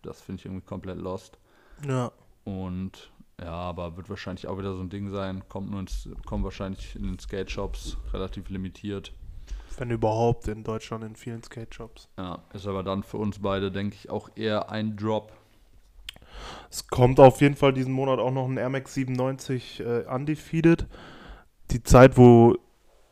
das 0.02 0.20
finde 0.20 0.40
ich 0.40 0.46
irgendwie 0.46 0.64
komplett 0.64 0.98
lost. 0.98 1.38
Ja. 1.86 2.12
Und 2.44 3.10
ja, 3.40 3.50
aber 3.50 3.96
wird 3.96 4.08
wahrscheinlich 4.08 4.46
auch 4.46 4.58
wieder 4.58 4.74
so 4.74 4.80
ein 4.80 4.90
Ding 4.90 5.10
sein. 5.10 5.42
Kommt 5.48 5.70
nur 5.70 5.80
ins, 5.80 6.08
kommt 6.24 6.44
wahrscheinlich 6.44 6.94
in 6.94 7.02
den 7.02 7.18
Skate-Shops 7.18 7.96
relativ 8.12 8.48
limitiert. 8.48 9.12
Wenn 9.76 9.90
überhaupt 9.90 10.46
in 10.46 10.62
Deutschland 10.62 11.02
in 11.02 11.16
vielen 11.16 11.42
Skate-Shops. 11.42 12.08
Ja, 12.16 12.44
ist 12.52 12.66
aber 12.68 12.84
dann 12.84 13.02
für 13.02 13.16
uns 13.16 13.40
beide, 13.40 13.72
denke 13.72 13.96
ich, 13.96 14.10
auch 14.10 14.28
eher 14.36 14.70
ein 14.70 14.96
Drop. 14.96 15.32
Es 16.70 16.86
kommt 16.86 17.18
auf 17.18 17.40
jeden 17.40 17.56
Fall 17.56 17.72
diesen 17.72 17.92
Monat 17.92 18.20
auch 18.20 18.30
noch 18.30 18.46
ein 18.46 18.56
Air 18.56 18.68
Max 18.68 18.94
97 18.94 19.80
äh, 19.80 20.04
undefeated. 20.04 20.86
Die 21.70 21.82
Zeit, 21.82 22.16
wo 22.16 22.56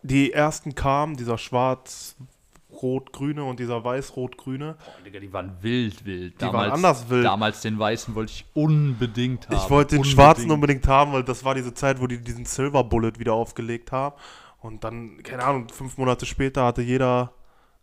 die 0.03 0.33
ersten 0.33 0.75
kamen, 0.75 1.17
dieser 1.17 1.39
schwarz-rot-grüne 1.39 3.45
und 3.45 3.61
dieser 3.61 3.85
weiß-rot-grüne. 3.85 4.77
Boah, 4.79 5.05
Digga, 5.05 5.21
die 5.21 5.33
waren 5.33 5.57
wild, 5.61 6.05
wild. 6.05 6.41
Die 6.41 6.47
waren 6.47 6.71
anders 6.71 7.11
wild. 7.11 7.25
Damals 7.25 7.61
den 7.61 7.79
weißen 7.79 8.15
wollte 8.15 8.33
ich 8.33 8.47
unbedingt 8.55 9.49
haben. 9.49 9.57
Ich 9.57 9.71
wollte 9.71 9.97
den 9.97 9.99
Unbedingt. 9.99 10.15
schwarzen 10.15 10.51
unbedingt 10.51 10.89
haben, 10.89 11.13
weil 11.13 11.25
das 11.25 11.45
war 11.45 11.55
diese 11.55 11.75
Zeit, 11.75 12.01
wo 12.01 12.07
die 12.07 12.19
diesen 12.19 12.45
Silver 12.45 12.85
Bullet 12.85 13.13
wieder 13.19 13.35
aufgelegt 13.35 13.93
haben. 13.93 14.17
Und 14.61 14.85
dann, 14.85 15.23
keine 15.23 15.45
Ahnung, 15.45 15.69
fünf 15.71 15.97
Monate 15.97 16.27
später 16.27 16.65
hatte 16.65 16.83
jeder 16.83 17.33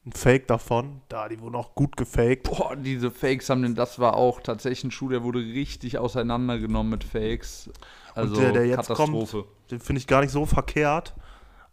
ein 0.06 0.14
Fake 0.14 0.48
davon. 0.48 1.02
Da, 1.10 1.28
die 1.28 1.40
wurden 1.40 1.56
auch 1.56 1.76
gut 1.76 1.98
gefaked. 1.98 2.44
Boah, 2.44 2.76
diese 2.76 3.12
Fakes 3.12 3.50
haben 3.50 3.62
den, 3.62 3.76
das 3.76 4.00
war 4.00 4.16
auch 4.16 4.42
tatsächlich 4.42 4.86
ein 4.86 4.92
Schuh, 4.92 5.10
der 5.10 5.24
wurde 5.24 5.40
richtig 5.40 5.98
auseinandergenommen 5.98 6.92
mit 6.92 7.04
Fakes. 7.04 7.70
Also 8.16 8.36
der, 8.36 8.54
der 8.54 8.66
jetzt 8.66 8.88
Katastrophe. 8.88 9.46
Den 9.70 9.80
finde 9.80 10.00
ich 10.00 10.08
gar 10.08 10.22
nicht 10.22 10.32
so 10.32 10.46
verkehrt. 10.46 11.14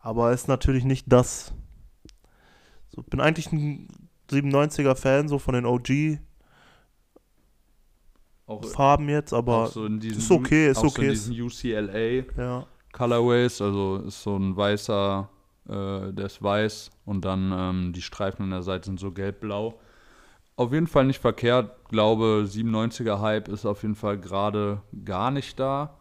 Aber 0.04 0.32
ist 0.32 0.48
natürlich 0.48 0.84
nicht 0.84 1.06
das. 1.10 1.54
So, 2.90 3.02
bin 3.02 3.20
eigentlich 3.22 3.50
ein 3.52 3.88
97er-Fan, 4.30 5.28
so 5.28 5.38
von 5.38 5.54
den 5.54 5.64
OG-Farben 5.64 6.20
Auch, 8.46 9.08
jetzt, 9.08 9.32
aber 9.32 9.68
so 9.68 9.88
diesen, 9.88 10.18
ist 10.18 10.30
okay, 10.30 10.68
ist 10.68 10.76
auch 10.76 10.82
So 10.94 11.00
in 11.00 11.08
okay. 11.08 11.08
diesen 11.08 11.40
UCLA 11.40 12.22
ja. 12.36 12.66
Colorways, 12.92 13.62
also 13.62 13.96
ist 14.06 14.22
so 14.22 14.36
ein 14.36 14.54
weißer, 14.54 15.30
äh, 15.70 16.12
der 16.12 16.26
ist 16.26 16.42
weiß 16.42 16.90
und 17.06 17.24
dann 17.24 17.50
ähm, 17.56 17.94
die 17.94 18.02
Streifen 18.02 18.42
an 18.42 18.50
der 18.50 18.62
Seite 18.62 18.84
sind 18.84 19.00
so 19.00 19.10
gelb-blau. 19.10 19.80
Auf 20.56 20.74
jeden 20.74 20.86
Fall 20.86 21.06
nicht 21.06 21.22
verkehrt. 21.22 21.88
Glaube, 21.88 22.44
97er 22.46 23.20
Hype 23.20 23.48
ist 23.48 23.64
auf 23.64 23.80
jeden 23.80 23.94
Fall 23.94 24.18
gerade 24.18 24.82
gar 25.02 25.30
nicht 25.30 25.58
da. 25.58 25.96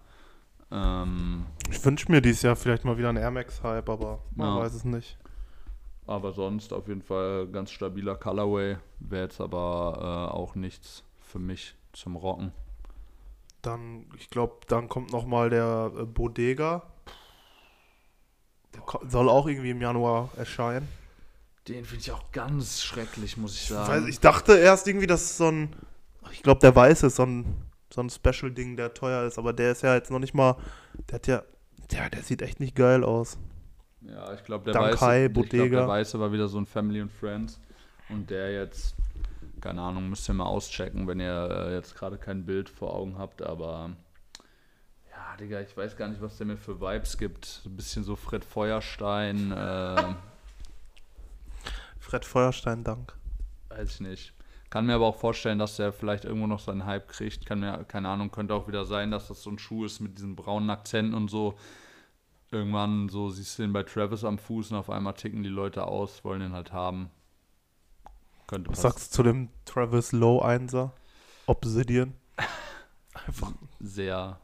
Ähm, 0.73 1.45
Ich 1.69 1.83
wünsche 1.85 2.11
mir 2.11 2.21
dieses 2.21 2.41
Jahr 2.41 2.55
vielleicht 2.55 2.83
mal 2.83 2.97
wieder 2.97 3.09
einen 3.09 3.19
Air 3.19 3.31
Max-Hype, 3.31 3.87
aber 3.89 4.19
man 4.35 4.47
Ja. 4.55 4.59
weiß 4.63 4.73
es 4.73 4.83
nicht. 4.83 5.17
aber 6.05 6.33
sonst 6.33 6.73
auf 6.73 6.87
jeden 6.89 7.01
Fall 7.01 7.47
ganz 7.47 7.71
stabiler 7.71 8.15
Colorway. 8.15 8.75
Wäre 8.99 9.23
jetzt 9.23 9.39
aber 9.39 10.29
äh, 10.31 10.33
auch 10.35 10.55
nichts 10.55 11.03
für 11.21 11.39
mich 11.39 11.75
zum 11.93 12.15
Rocken. 12.17 12.51
Dann, 13.61 14.07
ich 14.17 14.29
glaube, 14.29 14.55
dann 14.67 14.89
kommt 14.89 15.13
noch 15.13 15.25
mal 15.25 15.49
der 15.49 15.91
äh, 15.97 16.03
Bodega. 16.05 16.83
Der 18.73 18.81
soll 19.09 19.29
auch 19.29 19.47
irgendwie 19.47 19.69
im 19.69 19.81
Januar 19.81 20.29
erscheinen. 20.35 20.89
Den 21.69 21.85
finde 21.85 22.01
ich 22.01 22.11
auch 22.11 22.31
ganz 22.33 22.81
schrecklich, 22.83 23.37
muss 23.37 23.55
ich 23.55 23.61
Ich, 23.63 23.67
sagen. 23.69 23.87
weiß, 23.87 24.09
ich 24.09 24.19
dachte 24.19 24.57
erst 24.57 24.87
irgendwie, 24.87 25.07
dass 25.07 25.37
so 25.37 25.47
ein. 25.49 25.73
Ich 26.31 26.43
glaube, 26.43 26.59
der 26.59 26.75
Weiße 26.75 27.07
ist 27.07 27.15
so 27.15 27.23
ein, 27.23 27.45
so 27.93 28.01
ein 28.01 28.09
Special-Ding, 28.09 28.75
der 28.75 28.93
teuer 28.93 29.25
ist, 29.25 29.37
aber 29.37 29.53
der 29.53 29.71
ist 29.71 29.83
ja 29.83 29.93
jetzt 29.93 30.09
noch 30.09 30.19
nicht 30.19 30.33
mal. 30.33 30.57
Der 31.09 31.15
hat 31.15 31.27
ja. 31.27 31.43
Der, 31.91 32.09
der 32.09 32.23
sieht 32.23 32.41
echt 32.41 32.59
nicht 32.59 32.75
geil 32.75 33.03
aus. 33.03 33.37
Ja, 34.01 34.33
ich 34.33 34.43
glaube, 34.43 34.65
der, 34.65 34.73
Dankai, 34.73 35.29
Weiße, 35.29 35.41
ich 35.43 35.49
glaub, 35.49 35.69
der 35.69 35.87
Weiße 35.87 36.19
war 36.19 36.31
wieder 36.31 36.47
so 36.47 36.57
ein 36.57 36.65
Family 36.65 37.01
and 37.01 37.11
Friends. 37.11 37.59
Und 38.09 38.29
der 38.29 38.51
jetzt, 38.51 38.95
keine 39.61 39.81
Ahnung, 39.81 40.09
müsst 40.09 40.27
ihr 40.29 40.33
mal 40.33 40.45
auschecken, 40.45 41.07
wenn 41.07 41.19
ihr 41.19 41.49
äh, 41.51 41.73
jetzt 41.75 41.95
gerade 41.95 42.17
kein 42.17 42.45
Bild 42.45 42.69
vor 42.69 42.93
Augen 42.95 43.17
habt. 43.17 43.41
Aber 43.41 43.91
ja, 45.11 45.37
Digga, 45.37 45.61
ich 45.61 45.75
weiß 45.77 45.95
gar 45.95 46.07
nicht, 46.07 46.21
was 46.21 46.37
der 46.37 46.47
mir 46.47 46.57
für 46.57 46.81
Vibes 46.81 47.17
gibt. 47.17 47.61
Ein 47.65 47.75
bisschen 47.75 48.03
so 48.03 48.15
Fred 48.15 48.43
Feuerstein, 48.43 49.51
äh, 49.51 50.15
Fred 51.99 52.25
Feuerstein, 52.25 52.83
Dank. 52.83 53.13
weiß 53.69 53.95
ich 53.95 53.99
nicht. 54.01 54.33
Kann 54.73 54.87
mir 54.87 54.95
aber 54.95 55.05
auch 55.05 55.17
vorstellen, 55.17 55.59
dass 55.59 55.75
der 55.75 55.93
vielleicht 55.93 56.25
irgendwo 56.25 56.47
noch 56.47 56.57
seinen 56.59 56.87
Hype 56.87 57.07
kriegt. 57.07 57.45
Kann 57.45 57.59
mir, 57.59 57.83
keine 57.83 58.09
Ahnung, 58.09 58.31
könnte 58.31 58.55
auch 58.55 58.67
wieder 58.67 58.85
sein, 58.85 59.11
dass 59.11 59.27
das 59.27 59.43
so 59.43 59.51
ein 59.51 59.59
Schuh 59.59 59.85
ist 59.85 59.99
mit 59.99 60.17
diesen 60.17 60.35
braunen 60.35 60.71
Akzenten 60.71 61.13
und 61.13 61.27
so. 61.29 61.53
Irgendwann 62.49 63.07
so 63.07 63.29
siehst 63.29 63.59
du 63.59 63.61
den 63.61 63.71
bei 63.71 63.83
Travis 63.83 64.23
am 64.23 64.39
Fuß 64.39 64.71
und 64.71 64.77
auf 64.77 64.89
einmal 64.89 65.13
ticken 65.13 65.43
die 65.43 65.49
Leute 65.49 65.85
aus, 65.85 66.23
wollen 66.23 66.39
den 66.39 66.53
halt 66.53 66.73
haben. 66.73 67.11
Könnte 68.47 68.71
Was 68.71 68.77
passieren. 68.81 68.93
sagst 68.93 69.13
du 69.13 69.15
zu 69.17 69.21
dem 69.23 69.49
Travis 69.65 70.11
Low 70.11 70.43
1er? 70.43 70.89
Obsidian. 71.45 72.13
Einfach, 73.27 73.51
Sehr 73.79 74.39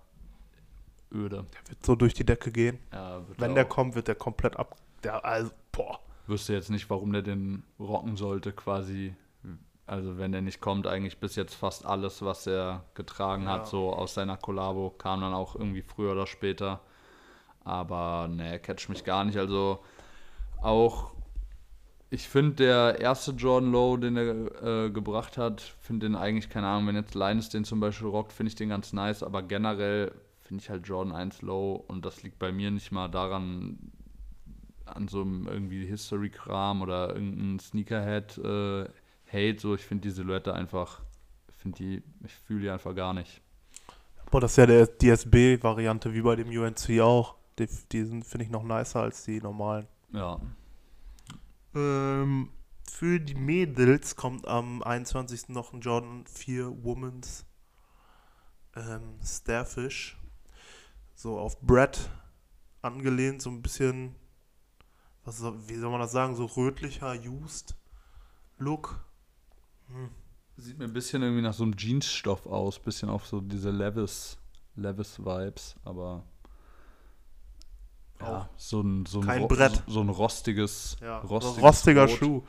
öde. 1.12 1.48
der 1.55 1.69
wird 1.71 1.83
so 1.83 1.95
durch 1.95 2.13
die 2.13 2.24
Decke 2.24 2.51
gehen. 2.51 2.77
Ja, 2.93 3.24
Wenn 3.39 3.51
er 3.51 3.55
der 3.55 3.65
auch- 3.65 3.69
kommt, 3.69 3.95
wird 3.95 4.07
der 4.07 4.13
komplett 4.13 4.57
ab. 4.57 4.75
Der, 5.03 5.25
also, 5.25 5.50
boah. 5.71 6.00
Wüsste 6.27 6.53
jetzt 6.53 6.69
nicht, 6.69 6.88
warum 6.91 7.13
der 7.13 7.24
den 7.24 7.63
rocken 7.79 8.15
sollte, 8.15 8.51
quasi. 8.53 9.15
Also, 9.89 10.17
wenn 10.19 10.31
der 10.31 10.41
nicht 10.41 10.62
kommt, 10.62 10.86
eigentlich 10.88 11.17
bis 11.19 11.36
jetzt 11.36 11.55
fast 11.55 11.86
alles, 11.86 12.22
was 12.22 12.46
er 12.48 12.84
getragen 12.93 13.43
Ja. 13.43 13.50
hat, 13.50 13.67
so 13.67 13.91
aus 13.93 14.13
seiner 14.13 14.38
Kollabo, 14.38 14.91
kam 14.91 15.22
dann 15.22 15.34
auch 15.34 15.55
irgendwie 15.55 15.81
früher 15.81 16.12
oder 16.12 16.27
später. 16.27 16.81
Aber 17.63 18.27
ne, 18.29 18.60
catch 18.60 18.89
mich 18.89 19.03
gar 19.03 19.24
nicht. 19.25 19.38
Also, 19.38 19.79
auch 20.62 21.12
ich 22.12 22.27
finde, 22.27 22.55
der 22.55 23.00
erste 23.00 23.31
Jordan 23.31 23.72
Low, 23.72 23.98
den 23.98 24.17
er 24.17 24.86
äh, 24.86 24.89
gebracht 24.89 25.38
hat, 25.38 25.62
finde 25.79 26.08
den 26.08 26.15
eigentlich, 26.15 26.50
keine 26.50 26.67
Ahnung, 26.67 26.88
wenn 26.88 26.96
jetzt 26.96 27.13
Linus 27.15 27.50
den 27.50 27.65
zum 27.65 27.79
Beispiel 27.79 28.08
rockt, 28.08 28.34
finde 28.34 28.50
ich 28.50 28.55
den 28.55 28.69
ganz 28.69 28.93
nice, 28.93 29.22
aber 29.22 29.43
generell 29.43 30.12
finde 30.41 30.63
ich 30.63 30.69
halt 30.72 30.88
Jordan 30.88 31.13
1 31.13 31.43
Low 31.43 31.84
und 31.88 32.03
das 32.05 32.24
liegt 32.24 32.39
bei 32.39 32.51
mir 32.51 32.72
nicht 32.72 32.91
mal 32.91 33.10
daran, 33.10 33.91
an 34.86 35.08
so 35.08 35.22
einem 35.22 35.48
irgendwie 35.48 35.86
History-Kram 35.86 36.81
oder 36.81 37.10
irgendein 37.10 37.60
Sneakerhead-Hate, 39.29 39.59
so 39.59 39.75
ich 39.75 39.86
finde 39.86 40.07
die 40.07 40.12
Silhouette 40.12 40.53
einfach, 40.53 41.01
finde 41.55 41.77
die, 41.77 42.03
ich 42.25 42.33
fühle 42.33 42.62
die 42.62 42.69
einfach 42.69 42.95
gar 42.95 43.13
nicht. 43.13 43.41
Boah, 44.31 44.41
das 44.41 44.51
ist 44.51 44.57
ja 44.57 44.65
der 44.65 44.88
DSB-Variante, 44.88 46.13
wie 46.13 46.21
bei 46.21 46.36
dem 46.36 46.50
UNC 46.50 47.00
auch. 47.01 47.36
Die, 47.57 47.67
die 47.91 48.03
sind, 48.03 48.25
finde 48.25 48.45
ich, 48.45 48.51
noch 48.51 48.63
nicer 48.63 49.01
als 49.01 49.24
die 49.24 49.41
normalen. 49.41 49.88
Ja, 50.13 50.39
Ähm, 51.75 52.50
für 52.91 53.19
die 53.19 53.36
Mädels 53.36 54.15
kommt 54.15 54.48
am 54.48 54.81
21. 54.81 55.50
noch 55.50 55.74
ein 55.74 55.81
Jordan 55.81 56.25
4 56.25 56.83
Women's 56.83 57.45
ähm, 58.75 59.19
Starfish. 59.24 60.17
So 61.15 61.38
auf 61.38 61.59
Brett 61.62 62.09
angelehnt, 62.81 63.41
so 63.41 63.50
ein 63.50 63.62
bisschen, 63.62 64.15
was 65.25 65.38
soll, 65.38 65.67
wie 65.67 65.75
soll 65.75 65.91
man 65.91 66.00
das 66.00 66.12
sagen, 66.12 66.36
so 66.36 66.45
rötlicher 66.45 67.13
Used 67.13 67.75
Look. 68.57 69.08
Sieht 70.58 70.77
mir 70.77 70.86
ein 70.86 70.93
bisschen 70.93 71.22
irgendwie 71.22 71.41
nach 71.41 71.53
so 71.53 71.63
einem 71.63 71.75
Jeansstoff 71.77 72.46
aus, 72.46 72.79
bisschen 72.79 73.10
auf 73.10 73.25
so 73.25 73.39
diese 73.39 73.72
Levis, 73.72 74.38
Levis-Vibes, 74.75 75.75
aber 75.86 76.24
ja, 78.19 78.50
so 78.58 78.81
ein, 78.81 79.05
so 79.05 79.19
ein, 79.22 79.25
kein 79.25 79.48
Brett. 79.48 79.84
So, 79.88 79.93
so 79.93 80.01
ein 80.01 80.10
rostiges, 80.10 80.98
Ja, 81.01 81.19
rostiges 81.19 81.63
rostiger 81.63 82.05
Rot. 82.08 82.17
Schuh. 82.17 82.41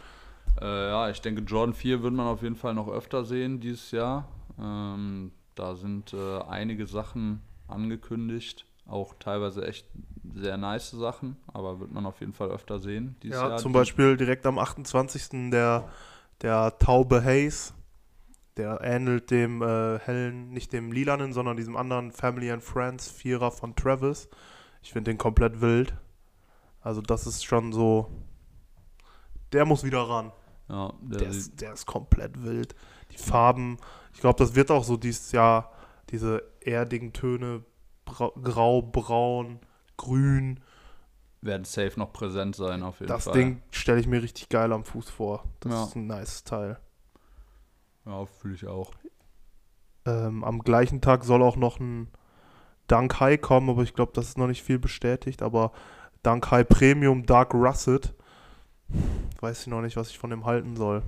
Äh, 0.61 0.89
ja, 0.89 1.09
ich 1.11 1.21
denke, 1.21 1.43
Jordan 1.43 1.75
4 1.75 2.03
wird 2.03 2.13
man 2.13 2.27
auf 2.27 2.43
jeden 2.43 2.57
Fall 2.57 2.75
noch 2.75 2.89
öfter 2.89 3.25
sehen 3.25 3.61
dieses 3.61 3.93
Jahr. 3.93 4.27
Ähm, 4.59 5.31
da 5.55 5.77
sind 5.77 6.13
äh, 6.13 6.41
einige 6.49 6.87
Sachen 6.87 7.41
angekündigt, 7.69 8.67
auch 8.87 9.15
teilweise 9.21 9.65
echt 9.67 9.87
sehr 10.35 10.57
nice 10.57 10.91
Sachen, 10.91 11.37
aber 11.53 11.79
wird 11.79 11.93
man 11.93 12.05
auf 12.05 12.19
jeden 12.21 12.33
Fall 12.33 12.49
öfter 12.51 12.81
sehen 12.81 13.15
dieses 13.23 13.41
Ja, 13.41 13.49
Jahr. 13.51 13.59
zum 13.59 13.73
Die- 13.73 13.79
Beispiel 13.79 14.17
direkt 14.17 14.45
am 14.47 14.59
28. 14.59 15.51
der, 15.53 15.89
der 16.43 16.79
Taube 16.79 17.25
Haze. 17.25 17.75
Der 18.57 18.81
ähnelt 18.83 19.31
dem 19.31 19.63
äh, 19.63 19.99
hellen, 20.01 20.51
nicht 20.51 20.73
dem 20.73 20.93
lilanen, 20.93 21.33
sondern 21.33 21.57
diesem 21.57 21.77
anderen 21.77 22.11
Family 22.11 22.51
and 22.51 22.63
Friends 22.63 23.09
Vierer 23.09 23.51
von 23.51 23.77
Travis. 23.77 24.29
Ich 24.83 24.93
finde 24.93 25.11
den 25.11 25.19
komplett 25.19 25.61
wild. 25.61 25.95
Also 26.81 27.01
das 27.01 27.27
ist 27.27 27.45
schon 27.45 27.73
so. 27.73 28.11
Der 29.53 29.65
muss 29.65 29.85
wieder 29.85 30.03
ran. 30.03 30.33
Ja, 30.69 30.93
der, 31.01 31.19
Der 31.19 31.29
ist, 31.29 31.61
der 31.61 31.73
ist 31.73 31.87
komplett 31.87 32.43
wild. 32.43 32.75
Die 33.13 33.19
Farben, 33.19 33.79
ich 34.13 34.21
glaube, 34.21 34.39
das 34.39 34.55
wird 34.55 34.71
auch 34.71 34.85
so 34.85 34.97
dieses 34.97 35.33
Jahr 35.33 35.73
diese 36.11 36.43
erdigen 36.61 37.13
Töne, 37.13 37.65
grau, 38.05 38.83
braun, 38.83 39.61
grün. 39.97 40.61
Werden 41.43 41.65
safe 41.65 41.99
noch 41.99 42.13
präsent 42.13 42.55
sein, 42.57 42.83
auf 42.83 43.01
jeden 43.01 43.09
Das 43.09 43.25
Fall. 43.25 43.33
Ding 43.35 43.63
stelle 43.71 44.01
ich 44.01 44.07
mir 44.07 44.23
richtig 44.23 44.49
geil 44.49 44.73
am 44.73 44.85
Fuß 44.85 45.09
vor. 45.11 45.45
Das 45.61 45.73
Ja. 45.73 45.85
ist 45.85 45.97
ein 45.97 46.07
nice 46.07 46.45
Teil. 46.45 46.79
Ja, 48.05 48.27
fühle 48.27 48.55
ich 48.55 48.67
auch. 48.67 48.93
Ähm, 50.07 50.45
am 50.45 50.61
gleichen 50.61 51.01
Tag 51.01 51.25
soll 51.25 51.43
auch 51.43 51.57
noch 51.57 51.79
ein 51.81 52.09
Dunk 52.89 53.21
High 53.21 53.41
kommen, 53.41 53.71
aber 53.71 53.83
ich 53.83 53.95
glaube, 53.95 54.13
das 54.15 54.29
ist 54.29 54.39
noch 54.39 54.47
nicht 54.49 54.63
viel 54.63 54.79
bestätigt. 54.79 55.43
Aber 55.43 55.73
Dunk 56.23 56.51
High 56.51 56.69
Premium 56.69 57.25
Dark 57.27 57.55
Russet, 57.55 58.15
weiß 59.41 59.63
ich 59.63 59.67
noch 59.69 59.81
nicht, 59.83 59.97
was 59.97 60.11
ich 60.11 60.19
von 60.19 60.31
dem 60.31 60.45
halten 60.45 60.77
soll. 60.77 61.03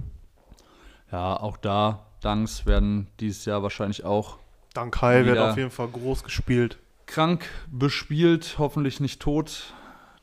Ja, 1.11 1.37
auch 1.39 1.57
da, 1.59 2.07
Dunks 2.23 2.65
werden 2.67 3.09
dieses 3.21 3.45
Jahr 3.45 3.63
wahrscheinlich 3.63 4.05
auch 4.05 4.39
Dunk 4.75 5.03
High 5.03 5.27
wird 5.27 5.39
auf 5.39 5.57
jeden 5.59 5.71
Fall 5.71 5.89
groß 5.89 6.25
gespielt. 6.25 6.79
krank 7.07 7.47
bespielt, 7.71 8.55
hoffentlich 8.59 9.01
nicht 9.01 9.21
tot, 9.21 9.75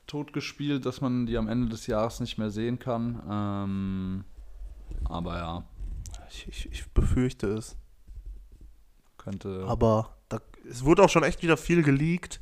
tot 0.10 0.34
gespielt, 0.34 0.86
dass 0.86 1.02
man 1.02 1.26
die 1.26 1.38
am 1.38 1.48
Ende 1.48 1.70
des 1.70 1.88
Jahres 1.88 2.20
nicht 2.20 2.38
mehr 2.38 2.50
sehen 2.50 2.80
kann. 2.80 3.22
Ähm, 3.30 4.26
aber 5.06 5.38
ja, 5.38 5.64
Ich, 6.30 6.48
ich, 6.48 6.72
ich 6.72 6.90
befürchte 6.92 7.48
es. 7.48 7.78
könnte. 9.18 9.66
Aber 9.68 10.16
da, 10.30 10.40
es 10.70 10.84
wurde 10.84 11.04
auch 11.04 11.10
schon 11.10 11.24
echt 11.24 11.42
wieder 11.44 11.58
viel 11.58 11.84
geleakt, 11.84 12.42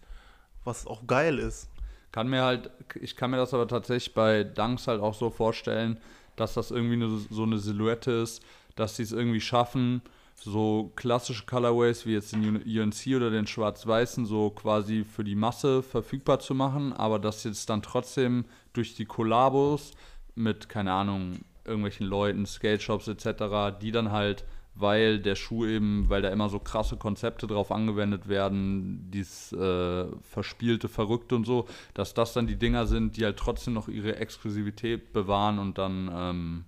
was 0.63 0.87
auch 0.87 1.05
geil 1.07 1.39
ist. 1.39 1.69
Kann 2.11 2.29
mir 2.29 2.43
halt, 2.43 2.71
ich 2.95 3.15
kann 3.15 3.31
mir 3.31 3.37
das 3.37 3.53
aber 3.53 3.67
tatsächlich 3.67 4.13
bei 4.13 4.43
Dunks 4.43 4.87
halt 4.87 5.01
auch 5.01 5.13
so 5.13 5.29
vorstellen, 5.29 5.99
dass 6.35 6.53
das 6.53 6.71
irgendwie 6.71 6.95
eine, 6.95 7.17
so 7.29 7.43
eine 7.43 7.57
Silhouette 7.57 8.11
ist, 8.11 8.41
dass 8.75 8.95
sie 8.95 9.03
es 9.03 9.11
irgendwie 9.11 9.41
schaffen, 9.41 10.01
so 10.39 10.91
klassische 10.95 11.45
Colorways 11.45 12.05
wie 12.05 12.13
jetzt 12.13 12.31
den 12.31 12.57
UNC 12.57 13.15
oder 13.15 13.31
den 13.31 13.47
Schwarz-Weißen 13.47 14.25
so 14.25 14.51
quasi 14.51 15.03
für 15.03 15.23
die 15.23 15.35
Masse 15.35 15.81
verfügbar 15.81 16.39
zu 16.39 16.53
machen, 16.53 16.93
aber 16.93 17.19
dass 17.19 17.43
jetzt 17.43 17.69
dann 17.69 17.81
trotzdem 17.81 18.45
durch 18.73 18.95
die 18.95 19.05
Kollabos 19.05 19.91
mit, 20.35 20.69
keine 20.69 20.93
Ahnung, 20.93 21.39
irgendwelchen 21.65 22.07
Leuten, 22.07 22.45
Skate-Shops 22.45 23.07
etc., 23.07 23.79
die 23.81 23.91
dann 23.91 24.11
halt, 24.11 24.45
weil 24.75 25.19
der 25.19 25.35
Schuh 25.35 25.65
eben, 25.65 26.07
weil 26.07 26.21
da 26.21 26.29
immer 26.29 26.49
so 26.49 26.59
krasse 26.59 26.97
Konzepte 26.97 27.47
drauf 27.47 27.71
angewendet 27.71 28.29
werden, 28.29 29.09
dieses 29.11 29.51
äh, 29.53 30.05
verspielte, 30.21 30.87
verrückte 30.87 31.35
und 31.35 31.45
so, 31.45 31.67
dass 31.95 32.13
das 32.13 32.33
dann 32.33 32.45
die 32.45 32.57
Dinger 32.57 32.85
sind, 32.85 33.17
die 33.17 33.25
halt 33.25 33.37
trotzdem 33.37 33.73
noch 33.73 33.87
ihre 33.87 34.17
Exklusivität 34.17 35.13
bewahren 35.13 35.57
und 35.57 35.79
dann, 35.79 36.11
ähm, 36.13 36.65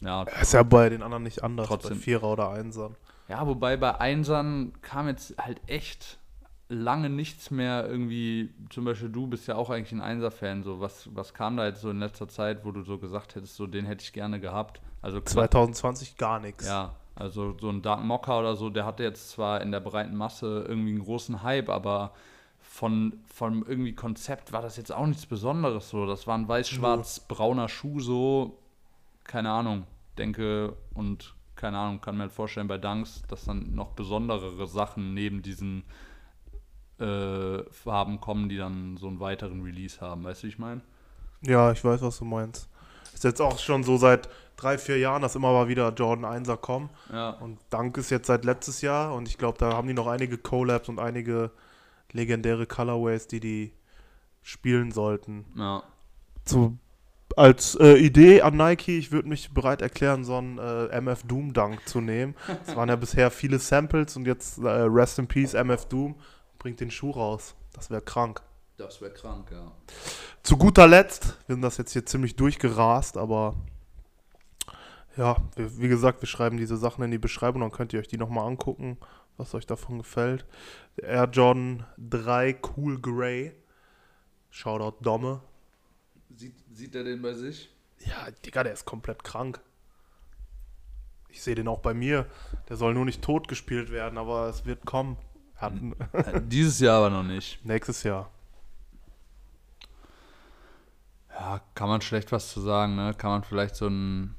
ja, 0.00 0.22
Ist 0.40 0.52
ja 0.54 0.62
bei 0.62 0.88
den 0.88 1.02
anderen 1.02 1.22
nicht 1.22 1.42
anders, 1.42 1.66
Trotzdem. 1.68 1.96
bei 1.96 2.02
Vierer 2.02 2.24
oder 2.32 2.50
Einsern. 2.50 2.96
ja, 3.28 3.46
wobei 3.46 3.76
bei 3.76 4.00
Einsern 4.00 4.72
kam 4.82 5.08
jetzt 5.08 5.34
halt 5.38 5.60
echt 5.66 6.18
lange 6.68 7.10
nichts 7.10 7.50
mehr 7.50 7.86
irgendwie, 7.88 8.54
zum 8.70 8.84
Beispiel 8.84 9.08
du 9.08 9.26
bist 9.26 9.48
ja 9.48 9.56
auch 9.56 9.70
eigentlich 9.70 9.90
ein 9.92 10.00
Einser-Fan, 10.00 10.62
so 10.62 10.80
was, 10.80 11.08
was 11.14 11.34
kam 11.34 11.56
da 11.56 11.66
jetzt 11.66 11.80
so 11.80 11.90
in 11.90 11.98
letzter 11.98 12.28
Zeit, 12.28 12.64
wo 12.64 12.70
du 12.70 12.82
so 12.82 12.96
gesagt 12.98 13.34
hättest, 13.34 13.56
so 13.56 13.66
den 13.66 13.86
hätte 13.86 14.04
ich 14.04 14.12
gerne 14.12 14.38
gehabt. 14.38 14.80
Also 15.02 15.20
klar, 15.20 15.50
2020 15.50 16.16
gar 16.16 16.38
nichts. 16.38 16.66
ja, 16.66 16.94
also 17.16 17.56
so 17.60 17.70
ein 17.70 17.82
Dark 17.82 18.04
Mocker 18.04 18.38
oder 18.38 18.54
so, 18.54 18.70
der 18.70 18.84
hatte 18.86 19.02
jetzt 19.02 19.30
zwar 19.30 19.60
in 19.62 19.72
der 19.72 19.80
breiten 19.80 20.14
Masse 20.16 20.64
irgendwie 20.68 20.90
einen 20.90 21.02
großen 21.02 21.42
Hype, 21.42 21.68
aber 21.70 22.12
von, 22.60 23.18
von 23.26 23.64
irgendwie 23.66 23.94
Konzept 23.94 24.52
war 24.52 24.62
das 24.62 24.76
jetzt 24.76 24.92
auch 24.92 25.06
nichts 25.06 25.26
Besonderes 25.26 25.90
so. 25.90 26.06
Das 26.06 26.28
war 26.28 26.38
ein 26.38 26.46
weiß-schwarz-brauner 26.46 27.68
Schuh 27.68 27.98
so, 27.98 28.58
keine 29.30 29.50
Ahnung, 29.52 29.86
denke 30.18 30.76
und 30.92 31.36
keine 31.54 31.78
Ahnung, 31.78 32.00
kann 32.00 32.16
mir 32.16 32.22
halt 32.22 32.32
vorstellen 32.32 32.66
bei 32.66 32.78
Dunks, 32.78 33.22
dass 33.28 33.44
dann 33.44 33.76
noch 33.76 33.92
besonderere 33.92 34.66
Sachen 34.66 35.14
neben 35.14 35.40
diesen 35.40 35.84
äh, 36.98 37.62
Farben 37.70 38.20
kommen, 38.20 38.48
die 38.48 38.56
dann 38.56 38.96
so 38.96 39.06
einen 39.06 39.20
weiteren 39.20 39.62
Release 39.62 40.00
haben. 40.00 40.24
Weißt 40.24 40.42
du, 40.42 40.46
wie 40.46 40.50
ich 40.50 40.58
meine? 40.58 40.80
Ja, 41.42 41.70
ich 41.70 41.84
weiß, 41.84 42.02
was 42.02 42.18
du 42.18 42.24
meinst. 42.24 42.68
Ist 43.14 43.22
jetzt 43.22 43.40
auch 43.40 43.58
schon 43.60 43.84
so 43.84 43.98
seit 43.98 44.28
drei, 44.56 44.78
vier 44.78 44.98
Jahren, 44.98 45.22
dass 45.22 45.36
immer 45.36 45.52
mal 45.52 45.68
wieder 45.68 45.92
Jordan 45.92 46.44
1er 46.44 46.56
kommen. 46.56 46.90
Ja. 47.12 47.30
Und 47.30 47.60
Dank 47.70 47.96
ist 47.98 48.10
jetzt 48.10 48.26
seit 48.26 48.44
letztes 48.44 48.80
Jahr 48.80 49.14
und 49.14 49.28
ich 49.28 49.38
glaube, 49.38 49.58
da 49.58 49.74
haben 49.74 49.86
die 49.86 49.94
noch 49.94 50.08
einige 50.08 50.38
Collabs 50.38 50.88
und 50.88 50.98
einige 50.98 51.52
legendäre 52.10 52.66
Colorways, 52.66 53.28
die 53.28 53.38
die 53.38 53.72
spielen 54.42 54.90
sollten. 54.90 55.44
Ja. 55.56 55.84
So 56.44 56.76
als 57.36 57.74
äh, 57.76 57.94
Idee 57.94 58.42
an 58.42 58.56
Nike, 58.56 58.98
ich 58.98 59.12
würde 59.12 59.28
mich 59.28 59.52
bereit 59.52 59.82
erklären, 59.82 60.24
so 60.24 60.36
einen 60.36 60.58
äh, 60.58 61.00
MF 61.00 61.22
Doom 61.24 61.52
Dunk 61.52 61.86
zu 61.88 62.00
nehmen. 62.00 62.34
Es 62.66 62.76
waren 62.76 62.88
ja 62.88 62.96
bisher 62.96 63.30
viele 63.30 63.58
Samples 63.58 64.16
und 64.16 64.26
jetzt 64.26 64.58
äh, 64.58 64.68
Rest 64.68 65.18
in 65.18 65.26
Peace 65.26 65.54
MF 65.54 65.86
Doom 65.86 66.16
bringt 66.58 66.80
den 66.80 66.90
Schuh 66.90 67.10
raus. 67.10 67.54
Das 67.72 67.90
wäre 67.90 68.02
krank. 68.02 68.42
Das 68.76 69.00
wäre 69.00 69.12
krank, 69.12 69.50
ja. 69.50 69.72
Zu 70.42 70.56
guter 70.56 70.86
Letzt, 70.86 71.36
wir 71.46 71.54
sind 71.54 71.62
das 71.62 71.76
jetzt 71.76 71.92
hier 71.92 72.06
ziemlich 72.06 72.36
durchgerast, 72.36 73.16
aber 73.18 73.54
ja, 75.16 75.36
wie 75.56 75.88
gesagt, 75.88 76.22
wir 76.22 76.28
schreiben 76.28 76.56
diese 76.56 76.76
Sachen 76.76 77.04
in 77.04 77.10
die 77.10 77.18
Beschreibung, 77.18 77.60
dann 77.60 77.72
könnt 77.72 77.92
ihr 77.92 78.00
euch 78.00 78.08
die 78.08 78.16
nochmal 78.16 78.46
angucken, 78.46 78.96
was 79.36 79.54
euch 79.54 79.66
davon 79.66 79.98
gefällt. 79.98 80.46
Air 80.96 81.28
Jordan 81.30 81.84
3 81.98 82.58
Cool 82.76 82.98
Grey. 83.00 83.52
Shoutout 84.50 85.02
Domme. 85.02 85.40
Sieht, 86.36 86.54
sieht 86.72 86.94
er 86.94 87.04
den 87.04 87.22
bei 87.22 87.34
sich? 87.34 87.68
Ja, 88.06 88.30
Digga, 88.44 88.62
der 88.64 88.72
ist 88.72 88.84
komplett 88.84 89.24
krank. 89.24 89.60
Ich 91.28 91.42
sehe 91.42 91.54
den 91.54 91.68
auch 91.68 91.80
bei 91.80 91.94
mir. 91.94 92.26
Der 92.68 92.76
soll 92.76 92.94
nur 92.94 93.04
nicht 93.04 93.22
tot 93.22 93.46
gespielt 93.48 93.90
werden, 93.90 94.18
aber 94.18 94.48
es 94.48 94.64
wird 94.64 94.84
kommen. 94.86 95.16
Er 95.56 95.60
Hat 95.62 95.72
Äh, 96.34 96.40
Dieses 96.44 96.80
Jahr 96.80 96.98
aber 96.98 97.10
noch 97.10 97.22
nicht. 97.22 97.64
nächstes 97.64 98.02
Jahr. 98.02 98.30
Ja, 101.30 101.60
kann 101.74 101.88
man 101.88 102.00
schlecht 102.00 102.32
was 102.32 102.50
zu 102.52 102.60
sagen, 102.60 102.96
ne? 102.96 103.14
Kann 103.16 103.30
man 103.30 103.44
vielleicht 103.44 103.76
so 103.76 103.86
ein, 103.88 104.34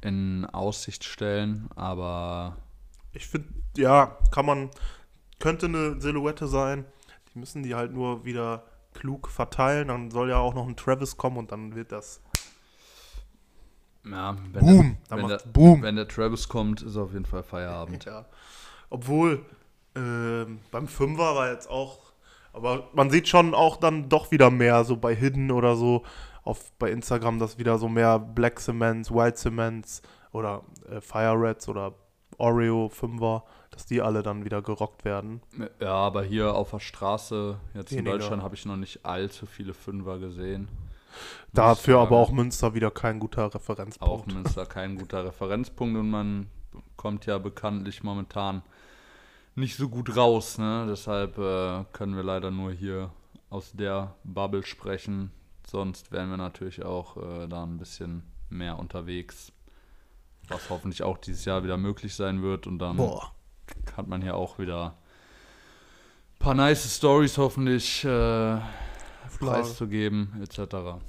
in 0.00 0.44
Aussicht 0.46 1.04
stellen, 1.04 1.68
aber 1.74 2.56
Ich 3.12 3.26
finde, 3.26 3.48
ja, 3.76 4.18
kann 4.30 4.46
man, 4.46 4.70
könnte 5.38 5.66
eine 5.66 6.00
Silhouette 6.00 6.46
sein. 6.46 6.84
Die 7.34 7.38
müssen 7.38 7.62
die 7.62 7.74
halt 7.74 7.92
nur 7.92 8.24
wieder 8.24 8.64
klug 8.98 9.28
verteilen. 9.28 9.88
Dann 9.88 10.10
soll 10.10 10.30
ja 10.30 10.38
auch 10.38 10.54
noch 10.54 10.66
ein 10.66 10.76
Travis 10.76 11.16
kommen 11.16 11.36
und 11.36 11.52
dann 11.52 11.74
wird 11.74 11.92
das 11.92 12.20
ja, 14.10 14.36
wenn, 14.52 14.64
Boom. 14.64 14.96
der, 15.10 15.16
wenn, 15.16 15.28
der, 15.28 15.38
Boom. 15.52 15.82
wenn 15.82 15.96
der 15.96 16.08
Travis 16.08 16.48
kommt, 16.48 16.82
ist 16.82 16.96
auf 16.96 17.12
jeden 17.12 17.26
Fall 17.26 17.42
Feierabend. 17.42 18.04
Ja. 18.06 18.26
Obwohl, 18.88 19.44
ähm, 19.96 20.60
beim 20.70 20.86
Fünfer 20.86 21.34
war 21.34 21.50
jetzt 21.50 21.68
auch, 21.68 22.12
aber 22.52 22.88
man 22.94 23.10
sieht 23.10 23.26
schon 23.26 23.52
auch 23.52 23.76
dann 23.76 24.08
doch 24.08 24.30
wieder 24.30 24.50
mehr, 24.50 24.84
so 24.84 24.96
bei 24.96 25.14
Hidden 25.14 25.50
oder 25.50 25.74
so, 25.74 26.04
auf, 26.44 26.72
bei 26.78 26.90
Instagram, 26.92 27.40
dass 27.40 27.58
wieder 27.58 27.78
so 27.78 27.88
mehr 27.88 28.20
Black 28.20 28.60
Cements, 28.60 29.10
White 29.10 29.36
Cements 29.36 30.02
oder 30.30 30.62
äh, 30.88 31.00
Fire 31.00 31.34
Reds 31.34 31.68
oder 31.68 31.94
Oreo 32.38 32.88
Fünfer, 32.88 33.44
dass 33.70 33.86
die 33.86 34.02
alle 34.02 34.22
dann 34.22 34.44
wieder 34.44 34.62
gerockt 34.62 35.04
werden. 35.04 35.40
Ja, 35.80 35.94
aber 35.94 36.22
hier 36.22 36.54
auf 36.54 36.70
der 36.70 36.80
Straße, 36.80 37.58
jetzt 37.74 37.92
in 37.92 37.98
Weniger. 37.98 38.18
Deutschland, 38.18 38.42
habe 38.42 38.54
ich 38.54 38.64
noch 38.66 38.76
nicht 38.76 39.04
allzu 39.04 39.46
viele 39.46 39.74
Fünfer 39.74 40.18
gesehen. 40.18 40.68
Dafür 41.52 42.00
aber 42.00 42.16
auch 42.16 42.30
Münster 42.30 42.74
wieder 42.74 42.90
kein 42.90 43.18
guter 43.18 43.46
Auch 43.46 43.54
Referenzpunkt. 43.54 44.32
Münster 44.34 44.66
kein 44.66 44.96
guter 44.96 45.24
Referenzpunkt 45.24 45.98
und 45.98 46.10
man 46.10 46.50
kommt 46.96 47.26
ja 47.26 47.38
bekanntlich 47.38 48.02
momentan 48.02 48.62
nicht 49.54 49.76
so 49.76 49.88
gut 49.88 50.14
raus. 50.16 50.58
Ne? 50.58 50.86
Deshalb 50.88 51.38
äh, 51.38 51.84
können 51.92 52.16
wir 52.16 52.22
leider 52.22 52.50
nur 52.50 52.72
hier 52.72 53.10
aus 53.48 53.72
der 53.72 54.14
Bubble 54.24 54.64
sprechen. 54.64 55.30
Sonst 55.66 56.12
wären 56.12 56.30
wir 56.30 56.36
natürlich 56.36 56.84
auch 56.84 57.16
äh, 57.16 57.48
da 57.48 57.64
ein 57.64 57.78
bisschen 57.78 58.22
mehr 58.50 58.78
unterwegs. 58.78 59.52
Was 60.48 60.70
hoffentlich 60.70 61.02
auch 61.02 61.18
dieses 61.18 61.44
Jahr 61.44 61.64
wieder 61.64 61.76
möglich 61.76 62.14
sein 62.14 62.42
wird. 62.42 62.66
Und 62.66 62.78
dann 62.78 62.96
Boah. 62.96 63.32
hat 63.96 64.06
man 64.06 64.22
hier 64.22 64.36
auch 64.36 64.58
wieder 64.58 64.96
ein 66.34 66.38
paar 66.38 66.54
nice 66.54 66.96
Stories 66.96 67.38
hoffentlich 67.38 68.04
äh, 68.04 68.58
preiszugeben, 69.38 70.40
etc. 70.42 71.00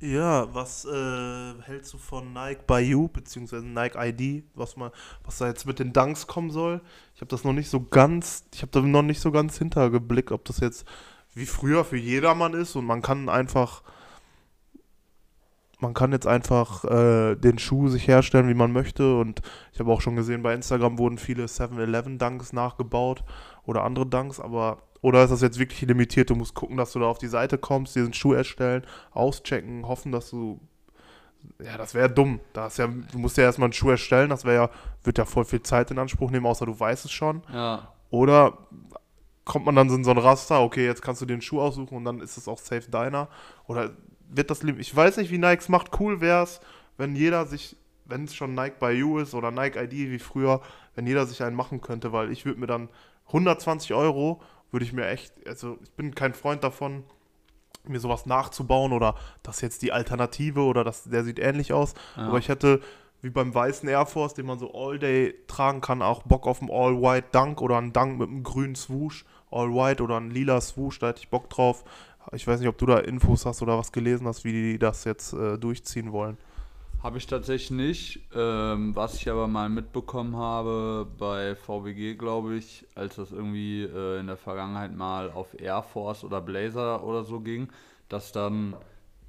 Ja, 0.00 0.54
was 0.54 0.84
äh, 0.84 1.54
hältst 1.62 1.92
du 1.92 1.98
von 1.98 2.32
Nike 2.32 2.62
by 2.68 2.78
You, 2.78 3.08
beziehungsweise 3.08 3.66
Nike 3.66 3.96
ID, 3.96 4.44
was, 4.54 4.76
mal, 4.76 4.92
was 5.24 5.38
da 5.38 5.48
jetzt 5.48 5.66
mit 5.66 5.80
den 5.80 5.92
Dunks 5.92 6.28
kommen 6.28 6.50
soll? 6.52 6.80
Ich 7.16 7.20
habe 7.20 7.30
das 7.30 7.42
noch 7.42 7.52
nicht 7.52 7.68
so 7.68 7.80
ganz, 7.80 8.44
ich 8.54 8.62
habe 8.62 8.70
da 8.70 8.80
noch 8.80 9.02
nicht 9.02 9.20
so 9.20 9.32
ganz 9.32 9.58
hintergeblickt, 9.58 10.30
ob 10.30 10.44
das 10.44 10.60
jetzt 10.60 10.86
wie 11.34 11.46
früher 11.46 11.84
für 11.84 11.96
jedermann 11.96 12.54
ist 12.54 12.76
und 12.76 12.84
man 12.84 13.02
kann 13.02 13.28
einfach, 13.28 13.82
man 15.80 15.94
kann 15.94 16.12
jetzt 16.12 16.26
einfach 16.26 16.84
äh, 16.84 17.36
den 17.36 17.58
Schuh 17.58 17.88
sich 17.88 18.08
herstellen, 18.08 18.48
wie 18.48 18.54
man 18.54 18.72
möchte 18.72 19.16
und 19.16 19.42
ich 19.72 19.80
habe 19.80 19.92
auch 19.92 20.00
schon 20.00 20.16
gesehen, 20.16 20.42
bei 20.42 20.54
Instagram 20.54 20.98
wurden 20.98 21.18
viele 21.18 21.44
7-Eleven-Dunks 21.44 22.52
nachgebaut 22.52 23.24
oder 23.64 23.84
andere 23.84 24.06
Dunks, 24.06 24.40
aber 24.40 24.78
oder 25.00 25.22
ist 25.22 25.30
das 25.30 25.42
jetzt 25.42 25.58
wirklich 25.58 25.80
limitiert? 25.82 26.30
Du 26.30 26.34
musst 26.34 26.54
gucken, 26.54 26.76
dass 26.76 26.92
du 26.92 26.98
da 26.98 27.06
auf 27.06 27.18
die 27.18 27.28
Seite 27.28 27.56
kommst, 27.56 27.94
diesen 27.94 28.12
Schuh 28.12 28.32
erstellen, 28.32 28.84
auschecken, 29.12 29.86
hoffen, 29.86 30.12
dass 30.12 30.30
du. 30.30 30.60
Ja, 31.62 31.76
das 31.78 31.94
wäre 31.94 32.10
dumm. 32.10 32.40
Da 32.52 32.66
ist 32.66 32.78
ja, 32.78 32.88
du 32.88 33.18
musst 33.18 33.36
ja 33.36 33.44
erstmal 33.44 33.66
einen 33.66 33.72
Schuh 33.72 33.90
erstellen, 33.90 34.30
das 34.30 34.44
wäre 34.44 34.56
ja, 34.56 34.70
wird 35.04 35.18
ja 35.18 35.24
voll 35.24 35.44
viel 35.44 35.62
Zeit 35.62 35.92
in 35.92 35.98
Anspruch 35.98 36.32
nehmen, 36.32 36.46
außer 36.46 36.66
du 36.66 36.78
weißt 36.78 37.04
es 37.04 37.12
schon. 37.12 37.42
Ja, 37.52 37.92
Oder 38.10 38.58
kommt 39.44 39.64
man 39.64 39.76
dann 39.76 39.88
so 39.88 39.94
in 39.94 40.04
so 40.04 40.10
ein 40.10 40.18
Raster, 40.18 40.60
okay, 40.60 40.84
jetzt 40.84 41.00
kannst 41.00 41.22
du 41.22 41.26
den 41.26 41.40
Schuh 41.40 41.60
aussuchen 41.60 41.96
und 41.96 42.04
dann 42.04 42.20
ist 42.20 42.36
es 42.36 42.48
auch 42.48 42.58
safe 42.58 42.90
deiner? 42.90 43.28
Oder 43.66 43.92
wird 44.30 44.50
das, 44.50 44.62
ich 44.62 44.94
weiß 44.94 45.16
nicht, 45.16 45.30
wie 45.30 45.38
Nike 45.38 45.60
es 45.62 45.68
macht, 45.68 45.98
cool 46.00 46.20
wäre 46.20 46.42
es, 46.42 46.60
wenn 46.96 47.16
jeder 47.16 47.46
sich, 47.46 47.76
wenn 48.04 48.24
es 48.24 48.34
schon 48.34 48.54
Nike 48.54 48.78
by 48.80 48.90
You 48.90 49.18
ist 49.18 49.34
oder 49.34 49.50
Nike 49.50 49.76
ID 49.78 49.92
wie 50.10 50.18
früher, 50.18 50.60
wenn 50.94 51.06
jeder 51.06 51.26
sich 51.26 51.42
einen 51.42 51.56
machen 51.56 51.80
könnte, 51.80 52.12
weil 52.12 52.30
ich 52.32 52.44
würde 52.44 52.60
mir 52.60 52.66
dann 52.66 52.88
120 53.28 53.94
Euro, 53.94 54.40
würde 54.70 54.84
ich 54.84 54.92
mir 54.92 55.06
echt, 55.06 55.32
also 55.46 55.78
ich 55.82 55.90
bin 55.92 56.14
kein 56.14 56.34
Freund 56.34 56.62
davon, 56.64 57.04
mir 57.86 58.00
sowas 58.00 58.26
nachzubauen 58.26 58.92
oder 58.92 59.14
das 59.42 59.56
ist 59.56 59.62
jetzt 59.62 59.82
die 59.82 59.92
Alternative 59.92 60.60
oder 60.60 60.84
das, 60.84 61.04
der 61.04 61.24
sieht 61.24 61.38
ähnlich 61.38 61.72
aus, 61.72 61.94
Ja. 62.16 62.26
aber 62.28 62.38
ich 62.38 62.48
hätte 62.48 62.80
wie 63.20 63.30
beim 63.30 63.52
weißen 63.52 63.88
Air 63.88 64.06
Force, 64.06 64.34
den 64.34 64.46
man 64.46 64.58
so 64.60 64.72
all 64.72 64.98
day 64.98 65.34
tragen 65.48 65.80
kann, 65.80 66.02
auch 66.02 66.22
Bock 66.22 66.46
auf 66.46 66.60
einen 66.60 66.70
All-White 66.70 67.28
Dunk 67.32 67.60
oder 67.60 67.76
einen 67.78 67.92
Dunk 67.92 68.18
mit 68.18 68.28
einem 68.28 68.44
grünen 68.44 68.76
Swoosh, 68.76 69.24
All-White 69.50 70.02
oder 70.04 70.18
einen 70.18 70.30
lila 70.30 70.60
Swoosh, 70.60 70.98
da 71.00 71.08
hätte 71.08 71.20
ich 71.20 71.28
Bock 71.28 71.50
drauf. 71.50 71.82
Ich 72.32 72.46
weiß 72.46 72.60
nicht, 72.60 72.68
ob 72.68 72.78
du 72.78 72.86
da 72.86 72.98
Infos 72.98 73.46
hast 73.46 73.62
oder 73.62 73.78
was 73.78 73.92
gelesen 73.92 74.26
hast, 74.26 74.44
wie 74.44 74.52
die 74.52 74.78
das 74.78 75.04
jetzt 75.04 75.32
äh, 75.32 75.56
durchziehen 75.58 76.12
wollen. 76.12 76.36
Habe 77.02 77.18
ich 77.18 77.26
tatsächlich 77.26 77.70
nicht. 77.70 78.20
Ähm, 78.34 78.94
was 78.96 79.14
ich 79.14 79.30
aber 79.30 79.46
mal 79.46 79.68
mitbekommen 79.68 80.36
habe 80.36 81.06
bei 81.16 81.54
VWG, 81.54 82.16
glaube 82.16 82.56
ich, 82.56 82.86
als 82.96 83.16
das 83.16 83.30
irgendwie 83.30 83.84
äh, 83.84 84.18
in 84.18 84.26
der 84.26 84.36
Vergangenheit 84.36 84.96
mal 84.96 85.30
auf 85.30 85.58
Air 85.60 85.82
Force 85.82 86.24
oder 86.24 86.40
Blazer 86.40 87.04
oder 87.04 87.22
so 87.22 87.38
ging, 87.40 87.68
dass 88.08 88.32
dann 88.32 88.74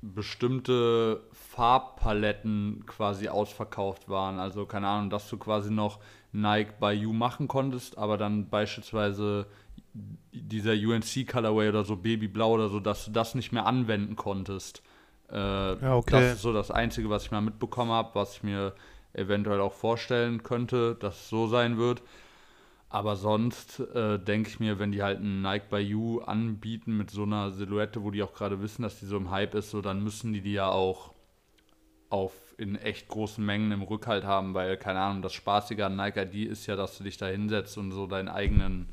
bestimmte 0.01 1.21
Farbpaletten 1.31 2.85
quasi 2.87 3.27
ausverkauft 3.27 4.09
waren. 4.09 4.39
Also 4.39 4.65
keine 4.65 4.87
Ahnung, 4.87 5.09
dass 5.09 5.29
du 5.29 5.37
quasi 5.37 5.71
noch 5.71 5.99
Nike 6.31 6.73
by 6.79 6.91
You 6.91 7.13
machen 7.13 7.47
konntest, 7.47 7.97
aber 7.97 8.17
dann 8.17 8.49
beispielsweise 8.49 9.45
dieser 10.31 10.73
UNC 10.73 11.27
Colorway 11.27 11.69
oder 11.69 11.83
so 11.83 11.95
Babyblau 11.95 12.53
oder 12.53 12.69
so, 12.69 12.79
dass 12.79 13.05
du 13.05 13.11
das 13.11 13.35
nicht 13.35 13.51
mehr 13.51 13.65
anwenden 13.65 14.15
konntest. 14.15 14.81
Äh, 15.31 15.35
Ja, 15.35 15.95
okay. 15.95 16.11
Das 16.11 16.35
ist 16.35 16.41
so 16.41 16.53
das 16.53 16.71
Einzige, 16.71 17.09
was 17.09 17.25
ich 17.25 17.31
mal 17.31 17.41
mitbekommen 17.41 17.91
habe, 17.91 18.11
was 18.13 18.37
ich 18.37 18.43
mir 18.43 18.73
eventuell 19.13 19.59
auch 19.59 19.73
vorstellen 19.73 20.43
könnte, 20.43 20.95
dass 20.95 21.15
es 21.15 21.29
so 21.29 21.47
sein 21.47 21.77
wird. 21.77 22.01
Aber 22.89 23.15
sonst 23.15 23.79
äh, 23.79 24.17
denke 24.17 24.49
ich 24.49 24.59
mir, 24.59 24.79
wenn 24.79 24.91
die 24.91 25.03
halt 25.03 25.19
einen 25.19 25.43
Nike 25.43 25.69
by 25.69 25.77
You 25.77 26.21
anbieten 26.21 26.97
mit 26.97 27.11
so 27.11 27.23
einer 27.23 27.51
Silhouette, 27.51 28.01
wo 28.01 28.09
die 28.09 28.23
auch 28.23 28.33
gerade 28.33 28.61
wissen, 28.61 28.81
dass 28.81 28.99
die 28.99 29.05
so 29.05 29.17
im 29.17 29.29
Hype 29.29 29.53
ist, 29.53 29.69
so 29.69 29.81
dann 29.81 30.03
müssen 30.03 30.33
die 30.33 30.41
die 30.41 30.53
ja 30.53 30.69
auch 30.69 31.13
auf 32.09 32.33
in 32.57 32.75
echt 32.75 33.07
großen 33.07 33.45
Mengen 33.45 33.71
im 33.71 33.83
Rückhalt 33.83 34.23
haben, 34.23 34.55
weil 34.55 34.75
keine 34.77 34.99
Ahnung, 34.99 35.21
das 35.21 35.33
Spaßige 35.33 35.81
an 35.81 35.95
Nike 35.95 36.17
ID 36.17 36.49
ist 36.49 36.65
ja, 36.65 36.75
dass 36.75 36.97
du 36.97 37.03
dich 37.03 37.17
da 37.17 37.27
hinsetzt 37.27 37.77
und 37.77 37.91
so 37.91 38.07
deinen 38.07 38.27
eigenen 38.27 38.89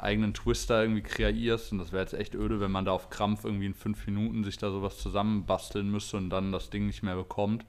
eigenen 0.00 0.34
Twister 0.34 0.82
irgendwie 0.82 1.02
kreierst 1.02 1.72
und 1.72 1.78
das 1.78 1.92
wäre 1.92 2.02
jetzt 2.02 2.14
echt 2.14 2.34
öde, 2.34 2.60
wenn 2.60 2.70
man 2.70 2.84
da 2.84 2.92
auf 2.92 3.10
Krampf 3.10 3.44
irgendwie 3.44 3.66
in 3.66 3.74
fünf 3.74 4.06
Minuten 4.06 4.44
sich 4.44 4.56
da 4.56 4.70
sowas 4.70 4.98
zusammenbasteln 4.98 5.90
müsste 5.90 6.16
und 6.16 6.30
dann 6.30 6.52
das 6.52 6.70
Ding 6.70 6.86
nicht 6.86 7.02
mehr 7.02 7.16
bekommt. 7.16 7.64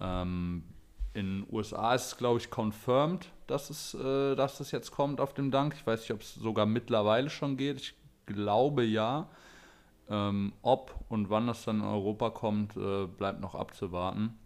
Ähm, 0.00 0.62
in 1.14 1.40
den 1.40 1.46
USA 1.50 1.94
ist 1.94 2.06
es, 2.06 2.16
glaube 2.16 2.38
ich, 2.38 2.50
confirmed, 2.50 3.28
dass 3.46 3.70
es, 3.70 3.94
äh, 3.94 4.36
dass 4.36 4.60
es 4.60 4.70
jetzt 4.70 4.92
kommt 4.92 5.20
auf 5.20 5.34
dem 5.34 5.50
Dank. 5.50 5.74
Ich 5.74 5.86
weiß 5.86 6.00
nicht, 6.00 6.12
ob 6.12 6.20
es 6.20 6.34
sogar 6.34 6.66
mittlerweile 6.66 7.30
schon 7.30 7.56
geht. 7.56 7.80
Ich 7.80 7.94
glaube 8.26 8.84
ja. 8.84 9.28
Ähm, 10.10 10.52
ob 10.62 10.94
und 11.08 11.28
wann 11.28 11.46
das 11.46 11.64
dann 11.64 11.80
in 11.80 11.84
Europa 11.84 12.30
kommt, 12.30 12.76
äh, 12.76 13.06
bleibt 13.06 13.40
noch 13.40 13.54
abzuwarten. 13.54 14.38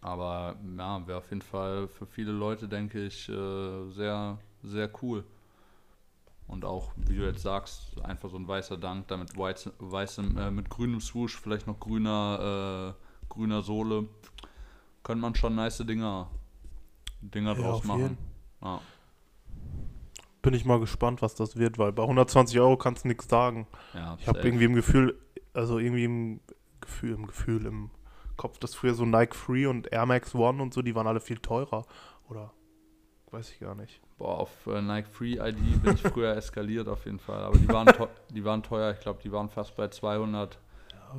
Aber 0.00 0.56
ja, 0.78 1.06
wäre 1.06 1.18
auf 1.18 1.28
jeden 1.30 1.42
Fall 1.42 1.88
für 1.88 2.06
viele 2.06 2.32
Leute, 2.32 2.68
denke 2.68 3.04
ich, 3.04 3.28
äh, 3.28 3.90
sehr, 3.90 4.38
sehr 4.62 4.90
cool. 5.02 5.24
Und 6.50 6.64
auch, 6.64 6.90
wie 6.96 7.14
du 7.14 7.24
jetzt 7.24 7.42
sagst, 7.42 8.00
einfach 8.02 8.28
so 8.28 8.36
ein 8.36 8.48
weißer 8.48 8.76
Dank, 8.76 9.06
damit 9.06 9.38
weiß, 9.38 9.70
weißem, 9.78 10.36
äh, 10.36 10.50
mit 10.50 10.68
grünem 10.68 11.00
Swoosh, 11.00 11.36
vielleicht 11.36 11.68
noch 11.68 11.78
grüner, 11.78 12.96
äh, 12.96 13.28
grüner 13.28 13.62
Sohle. 13.62 14.08
Könnte 15.04 15.22
man 15.22 15.36
schon 15.36 15.54
nice 15.54 15.78
Dinger, 15.78 16.28
Dinger 17.20 17.54
Ja, 17.54 17.62
draus 17.62 17.84
machen. 17.84 18.18
Ja. 18.62 18.80
Bin 20.42 20.54
ich 20.54 20.64
mal 20.64 20.80
gespannt, 20.80 21.22
was 21.22 21.36
das 21.36 21.56
wird, 21.56 21.78
weil 21.78 21.92
bei 21.92 22.02
120 22.02 22.58
Euro 22.58 22.76
kannst 22.76 23.04
du 23.04 23.08
nichts 23.08 23.28
sagen. 23.28 23.68
Ja, 23.94 24.16
Ich 24.18 24.26
habe 24.26 24.40
irgendwie 24.40 24.64
im 24.64 24.74
Gefühl, 24.74 25.20
also 25.54 25.78
irgendwie 25.78 26.04
im 26.04 26.40
Gefühl, 26.80 27.12
im 27.14 27.26
Gefühl, 27.28 27.66
im 27.66 27.90
Kopf, 28.36 28.58
dass 28.58 28.74
früher 28.74 28.94
so 28.94 29.04
Nike 29.04 29.36
Free 29.36 29.66
und 29.66 29.92
Air 29.92 30.06
Max 30.06 30.34
One 30.34 30.60
und 30.60 30.74
so, 30.74 30.82
die 30.82 30.96
waren 30.96 31.06
alle 31.06 31.20
viel 31.20 31.38
teurer. 31.38 31.86
Oder 32.28 32.52
weiß 33.32 33.50
ich 33.50 33.60
gar 33.60 33.74
nicht. 33.74 34.00
Boah, 34.18 34.38
auf 34.38 34.50
äh, 34.66 34.80
Nike 34.82 35.08
Free 35.08 35.32
ID 35.34 35.82
bin 35.82 35.94
ich 35.94 36.02
früher 36.02 36.36
eskaliert 36.36 36.88
auf 36.88 37.04
jeden 37.06 37.18
Fall. 37.18 37.42
Aber 37.42 37.58
die 37.58 37.68
waren, 37.68 37.86
die 38.30 38.44
waren 38.44 38.62
teuer. 38.62 38.92
Ich 38.92 39.00
glaube, 39.00 39.20
die 39.22 39.32
waren 39.32 39.48
fast 39.48 39.74
bei 39.76 39.88
200, 39.88 40.58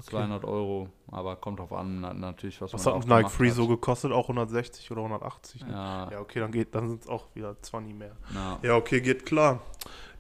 200 0.02 0.44
Euro. 0.46 0.90
Aber 1.12 1.36
kommt 1.36 1.60
drauf 1.60 1.74
an, 1.74 2.02
na, 2.02 2.14
natürlich, 2.14 2.62
was, 2.62 2.74
Was 2.74 2.86
man 2.86 2.96
hat 2.96 3.08
Nike 3.08 3.30
Free 3.30 3.50
hat. 3.50 3.56
so 3.56 3.68
gekostet? 3.68 4.12
Auch 4.12 4.26
160 4.26 4.90
oder 4.92 5.02
180? 5.02 5.66
Ne? 5.66 5.72
Ja, 5.74 6.12
Ja, 6.12 6.20
okay, 6.20 6.40
dann 6.40 6.52
geht, 6.52 6.74
dann 6.76 6.90
sind 6.90 7.02
es 7.04 7.10
auch 7.10 7.28
wieder 7.34 7.60
20 7.62 7.96
mehr. 7.96 8.16
ja. 8.34 8.60
Ja, 8.62 8.76
okay, 8.76 9.02
geht 9.02 9.26
klar. 9.26 9.62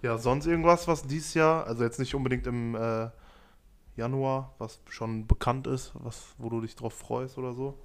Ja, 0.01 0.17
sonst 0.17 0.47
irgendwas, 0.47 0.87
was 0.87 1.03
dieses 1.03 1.33
Jahr, 1.35 1.67
also 1.67 1.83
jetzt 1.83 1.99
nicht 1.99 2.15
unbedingt 2.15 2.47
im 2.47 2.73
äh, 2.75 3.09
Januar, 3.95 4.53
was 4.57 4.81
schon 4.89 5.27
bekannt 5.27 5.67
ist, 5.67 5.91
was, 5.93 6.33
wo 6.37 6.49
du 6.49 6.61
dich 6.61 6.75
drauf 6.75 6.93
freust 6.93 7.37
oder 7.37 7.53
so? 7.53 7.77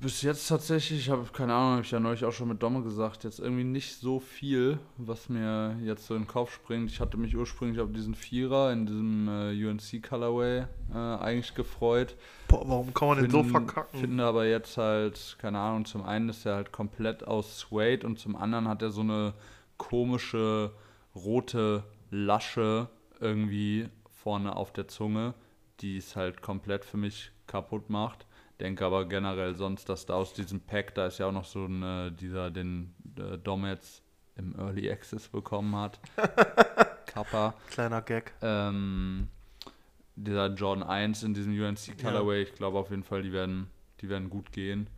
Bis 0.00 0.22
jetzt 0.22 0.48
tatsächlich, 0.48 0.98
ich 0.98 1.10
habe 1.10 1.26
keine 1.30 1.52
Ahnung, 1.52 1.72
habe 1.72 1.82
ich 1.82 1.90
ja 1.90 2.00
neulich 2.00 2.24
auch 2.24 2.32
schon 2.32 2.48
mit 2.48 2.62
Domme 2.62 2.82
gesagt, 2.82 3.22
jetzt 3.24 3.38
irgendwie 3.38 3.64
nicht 3.64 3.96
so 3.96 4.18
viel, 4.18 4.78
was 4.96 5.28
mir 5.28 5.76
jetzt 5.84 6.06
so 6.06 6.14
in 6.14 6.22
den 6.22 6.26
Kopf 6.26 6.54
springt. 6.54 6.90
Ich 6.90 7.00
hatte 7.00 7.18
mich 7.18 7.36
ursprünglich 7.36 7.80
auf 7.80 7.92
diesen 7.92 8.14
Vierer 8.14 8.72
in 8.72 8.86
diesem 8.86 9.28
äh, 9.28 9.66
UNC 9.66 10.02
Colorway 10.02 10.64
äh, 10.94 10.96
eigentlich 10.96 11.54
gefreut. 11.54 12.16
Boah, 12.48 12.66
warum 12.66 12.94
kann 12.94 13.08
man 13.08 13.18
den 13.20 13.30
so 13.30 13.44
verkacken? 13.44 14.00
Finde 14.00 14.24
aber 14.24 14.46
jetzt 14.46 14.78
halt, 14.78 15.36
keine 15.38 15.58
Ahnung, 15.58 15.84
zum 15.84 16.02
einen 16.02 16.30
ist 16.30 16.46
er 16.46 16.54
halt 16.54 16.72
komplett 16.72 17.22
aus 17.22 17.58
Suede 17.58 18.06
und 18.06 18.18
zum 18.18 18.36
anderen 18.36 18.68
hat 18.68 18.80
er 18.80 18.92
so 18.92 19.02
eine 19.02 19.34
komische 19.76 20.72
rote 21.14 21.84
Lasche 22.10 22.88
irgendwie 23.20 23.90
vorne 24.08 24.56
auf 24.56 24.72
der 24.72 24.88
Zunge, 24.88 25.34
die 25.80 25.98
es 25.98 26.16
halt 26.16 26.40
komplett 26.40 26.86
für 26.86 26.96
mich 26.96 27.32
kaputt 27.46 27.90
macht. 27.90 28.24
Denke 28.60 28.84
aber 28.84 29.06
generell 29.06 29.54
sonst, 29.56 29.88
dass 29.88 30.04
da 30.06 30.14
aus 30.14 30.34
diesem 30.34 30.60
Pack, 30.60 30.94
da 30.94 31.06
ist 31.06 31.18
ja 31.18 31.26
auch 31.26 31.32
noch 31.32 31.46
so 31.46 31.64
ein, 31.64 31.82
äh, 31.82 32.12
dieser, 32.12 32.50
den 32.50 32.94
äh, 33.18 33.38
Dom 33.38 33.64
jetzt 33.64 34.02
im 34.36 34.54
Early 34.58 34.90
Access 34.90 35.28
bekommen 35.28 35.74
hat. 35.76 35.98
Kappa. 37.06 37.54
Kleiner 37.70 38.02
Gag. 38.02 38.32
Ähm, 38.42 39.28
dieser 40.16 40.48
Jordan 40.54 40.82
1 40.88 41.22
in 41.22 41.34
diesem 41.34 41.52
UNC 41.58 41.98
Colorway, 42.00 42.42
ich 42.42 42.54
glaube 42.54 42.78
auf 42.78 42.90
jeden 42.90 43.02
Fall, 43.02 43.22
die 43.22 43.32
werden, 43.32 43.68
die 44.00 44.08
werden 44.08 44.28
gut 44.30 44.52
gehen. 44.52 44.88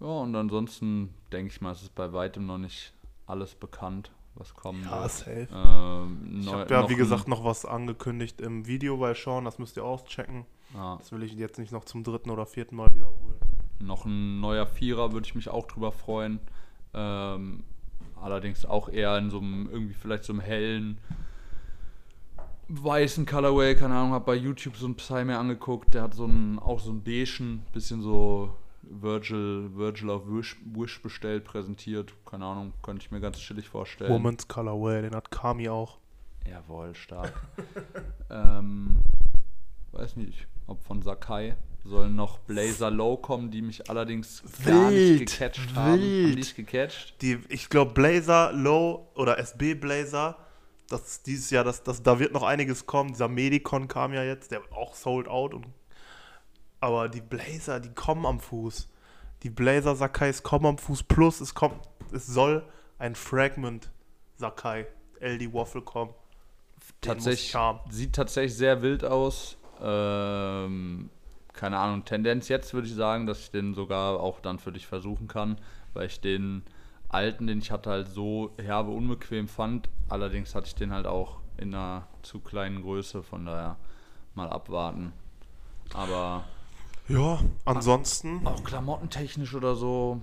Ja, 0.00 0.06
und 0.06 0.34
ansonsten 0.36 1.14
denke 1.32 1.52
ich 1.52 1.60
mal, 1.62 1.72
es 1.72 1.82
ist 1.82 1.94
bei 1.94 2.12
weitem 2.12 2.44
noch 2.46 2.58
nicht 2.58 2.92
alles 3.26 3.54
bekannt, 3.54 4.10
was 4.34 4.54
kommen 4.54 4.84
Ja, 4.84 5.02
wird. 5.02 5.10
safe. 5.10 5.48
Ähm, 5.52 6.40
Ich 6.42 6.52
habe 6.52 6.72
ja, 6.72 6.88
wie 6.90 6.96
gesagt, 6.96 7.26
noch 7.28 7.42
was 7.44 7.64
angekündigt 7.64 8.40
im 8.42 8.66
Video 8.66 8.98
bei 8.98 9.14
Sean, 9.14 9.46
das 9.46 9.58
müsst 9.58 9.76
ihr 9.78 9.84
auschecken. 9.84 10.44
Ja, 10.74 10.96
Das 10.96 11.12
will 11.12 11.22
ich 11.22 11.32
jetzt 11.34 11.58
nicht 11.58 11.72
noch 11.72 11.84
zum 11.84 12.04
dritten 12.04 12.30
oder 12.30 12.46
vierten 12.46 12.76
Mal 12.76 12.94
wiederholen. 12.94 13.38
noch 13.78 14.04
ein 14.04 14.40
neuer 14.40 14.66
Vierer 14.66 15.12
würde 15.12 15.26
ich 15.26 15.34
mich 15.34 15.48
auch 15.48 15.66
drüber 15.66 15.92
freuen. 15.92 16.40
Ähm, 16.94 17.64
allerdings 18.20 18.64
auch 18.64 18.88
eher 18.88 19.16
in 19.18 19.30
so 19.30 19.38
einem, 19.38 19.68
irgendwie 19.70 19.94
vielleicht 19.94 20.24
so 20.24 20.32
einem 20.32 20.40
hellen, 20.40 20.98
weißen 22.68 23.26
Colorway, 23.26 23.74
keine 23.74 23.94
Ahnung, 23.94 24.12
habe 24.12 24.24
bei 24.24 24.34
YouTube 24.34 24.76
so 24.76 24.86
einen 24.86 24.96
Psy 24.96 25.24
mir 25.24 25.38
angeguckt, 25.38 25.94
der 25.94 26.02
hat 26.02 26.14
so 26.14 26.24
einen, 26.24 26.58
auch 26.58 26.80
so 26.80 26.90
einen 26.90 27.02
beigen, 27.02 27.64
bisschen 27.72 28.02
so 28.02 28.56
Virgil, 28.82 29.70
Virgil 29.74 30.10
auf 30.10 30.22
Wish, 30.26 30.56
Wish 30.64 31.02
bestellt, 31.02 31.44
präsentiert. 31.44 32.12
Keine 32.24 32.44
Ahnung, 32.44 32.72
könnte 32.82 33.04
ich 33.04 33.10
mir 33.10 33.20
ganz 33.20 33.38
chillig 33.38 33.68
vorstellen. 33.68 34.12
Woman's 34.12 34.46
Colorway, 34.48 35.02
den 35.02 35.14
hat 35.14 35.30
Kami 35.30 35.68
auch. 35.68 35.98
Jawohl, 36.48 36.94
stark. 36.94 37.32
ähm, 38.30 38.98
weiß 39.96 40.16
nicht, 40.16 40.46
ob 40.66 40.82
von 40.82 41.02
Sakai 41.02 41.56
sollen 41.84 42.16
noch 42.16 42.38
Blazer 42.40 42.90
Low 42.90 43.16
kommen, 43.16 43.50
die 43.50 43.62
mich 43.62 43.88
allerdings 43.88 44.42
gar 44.64 44.90
Wild, 44.90 45.20
nicht 45.20 45.38
gecatcht 45.38 45.74
haben. 45.74 46.00
wild. 46.00 46.26
Haben 46.26 46.34
nicht 46.34 46.56
gecatcht. 46.56 47.22
Die, 47.22 47.38
ich 47.48 47.68
glaube, 47.68 47.92
Blazer, 47.92 48.52
Low 48.52 49.08
oder 49.14 49.38
SB 49.38 49.74
Blazer, 49.74 50.36
das 50.88 51.22
dieses 51.22 51.50
Jahr, 51.50 51.64
das, 51.64 51.82
das, 51.82 52.02
da 52.02 52.18
wird 52.18 52.32
noch 52.32 52.42
einiges 52.42 52.86
kommen. 52.86 53.10
Dieser 53.10 53.28
Medicon 53.28 53.88
kam 53.88 54.12
ja 54.12 54.22
jetzt, 54.22 54.50
der 54.50 54.60
auch 54.72 54.94
sold 54.94 55.28
out. 55.28 55.54
Und, 55.54 55.66
aber 56.80 57.08
die 57.08 57.20
Blazer, 57.20 57.80
die 57.80 57.92
kommen 57.92 58.26
am 58.26 58.40
Fuß. 58.40 58.88
Die 59.42 59.50
Blazer 59.50 59.96
Sakais 59.96 60.42
kommen 60.42 60.66
am 60.66 60.78
Fuß. 60.78 61.04
Plus, 61.04 61.40
es 61.40 61.54
kommt, 61.54 61.80
es 62.12 62.26
soll 62.26 62.64
ein 62.98 63.14
Fragment 63.14 63.90
Sakai 64.36 64.86
LD 65.20 65.52
Waffle 65.52 65.82
kommen. 65.82 66.12
Den 67.04 67.12
Tatsächlich, 67.12 67.56
sieht 67.90 68.14
tatsächlich 68.14 68.54
sehr 68.54 68.82
wild 68.82 69.04
aus. 69.04 69.56
Ähm, 69.82 71.10
keine 71.52 71.78
Ahnung, 71.78 72.04
Tendenz 72.04 72.48
jetzt 72.48 72.74
würde 72.74 72.86
ich 72.86 72.94
sagen, 72.94 73.26
dass 73.26 73.40
ich 73.40 73.50
den 73.50 73.74
sogar 73.74 74.20
auch 74.20 74.40
dann 74.40 74.58
für 74.58 74.72
dich 74.72 74.86
versuchen 74.86 75.26
kann, 75.28 75.58
weil 75.94 76.06
ich 76.06 76.20
den 76.20 76.62
alten, 77.08 77.46
den 77.46 77.58
ich 77.58 77.70
hatte, 77.70 77.90
halt 77.90 78.08
so 78.08 78.50
herbe 78.58 78.90
unbequem 78.90 79.48
fand. 79.48 79.88
Allerdings 80.08 80.54
hatte 80.54 80.66
ich 80.66 80.74
den 80.74 80.92
halt 80.92 81.06
auch 81.06 81.38
in 81.56 81.74
einer 81.74 82.06
zu 82.22 82.40
kleinen 82.40 82.82
Größe, 82.82 83.22
von 83.22 83.46
daher 83.46 83.76
mal 84.34 84.48
abwarten. 84.48 85.12
Aber 85.94 86.44
Ja, 87.08 87.38
ansonsten. 87.64 88.46
auch 88.46 88.62
klamottentechnisch 88.64 89.54
oder 89.54 89.74
so 89.76 90.20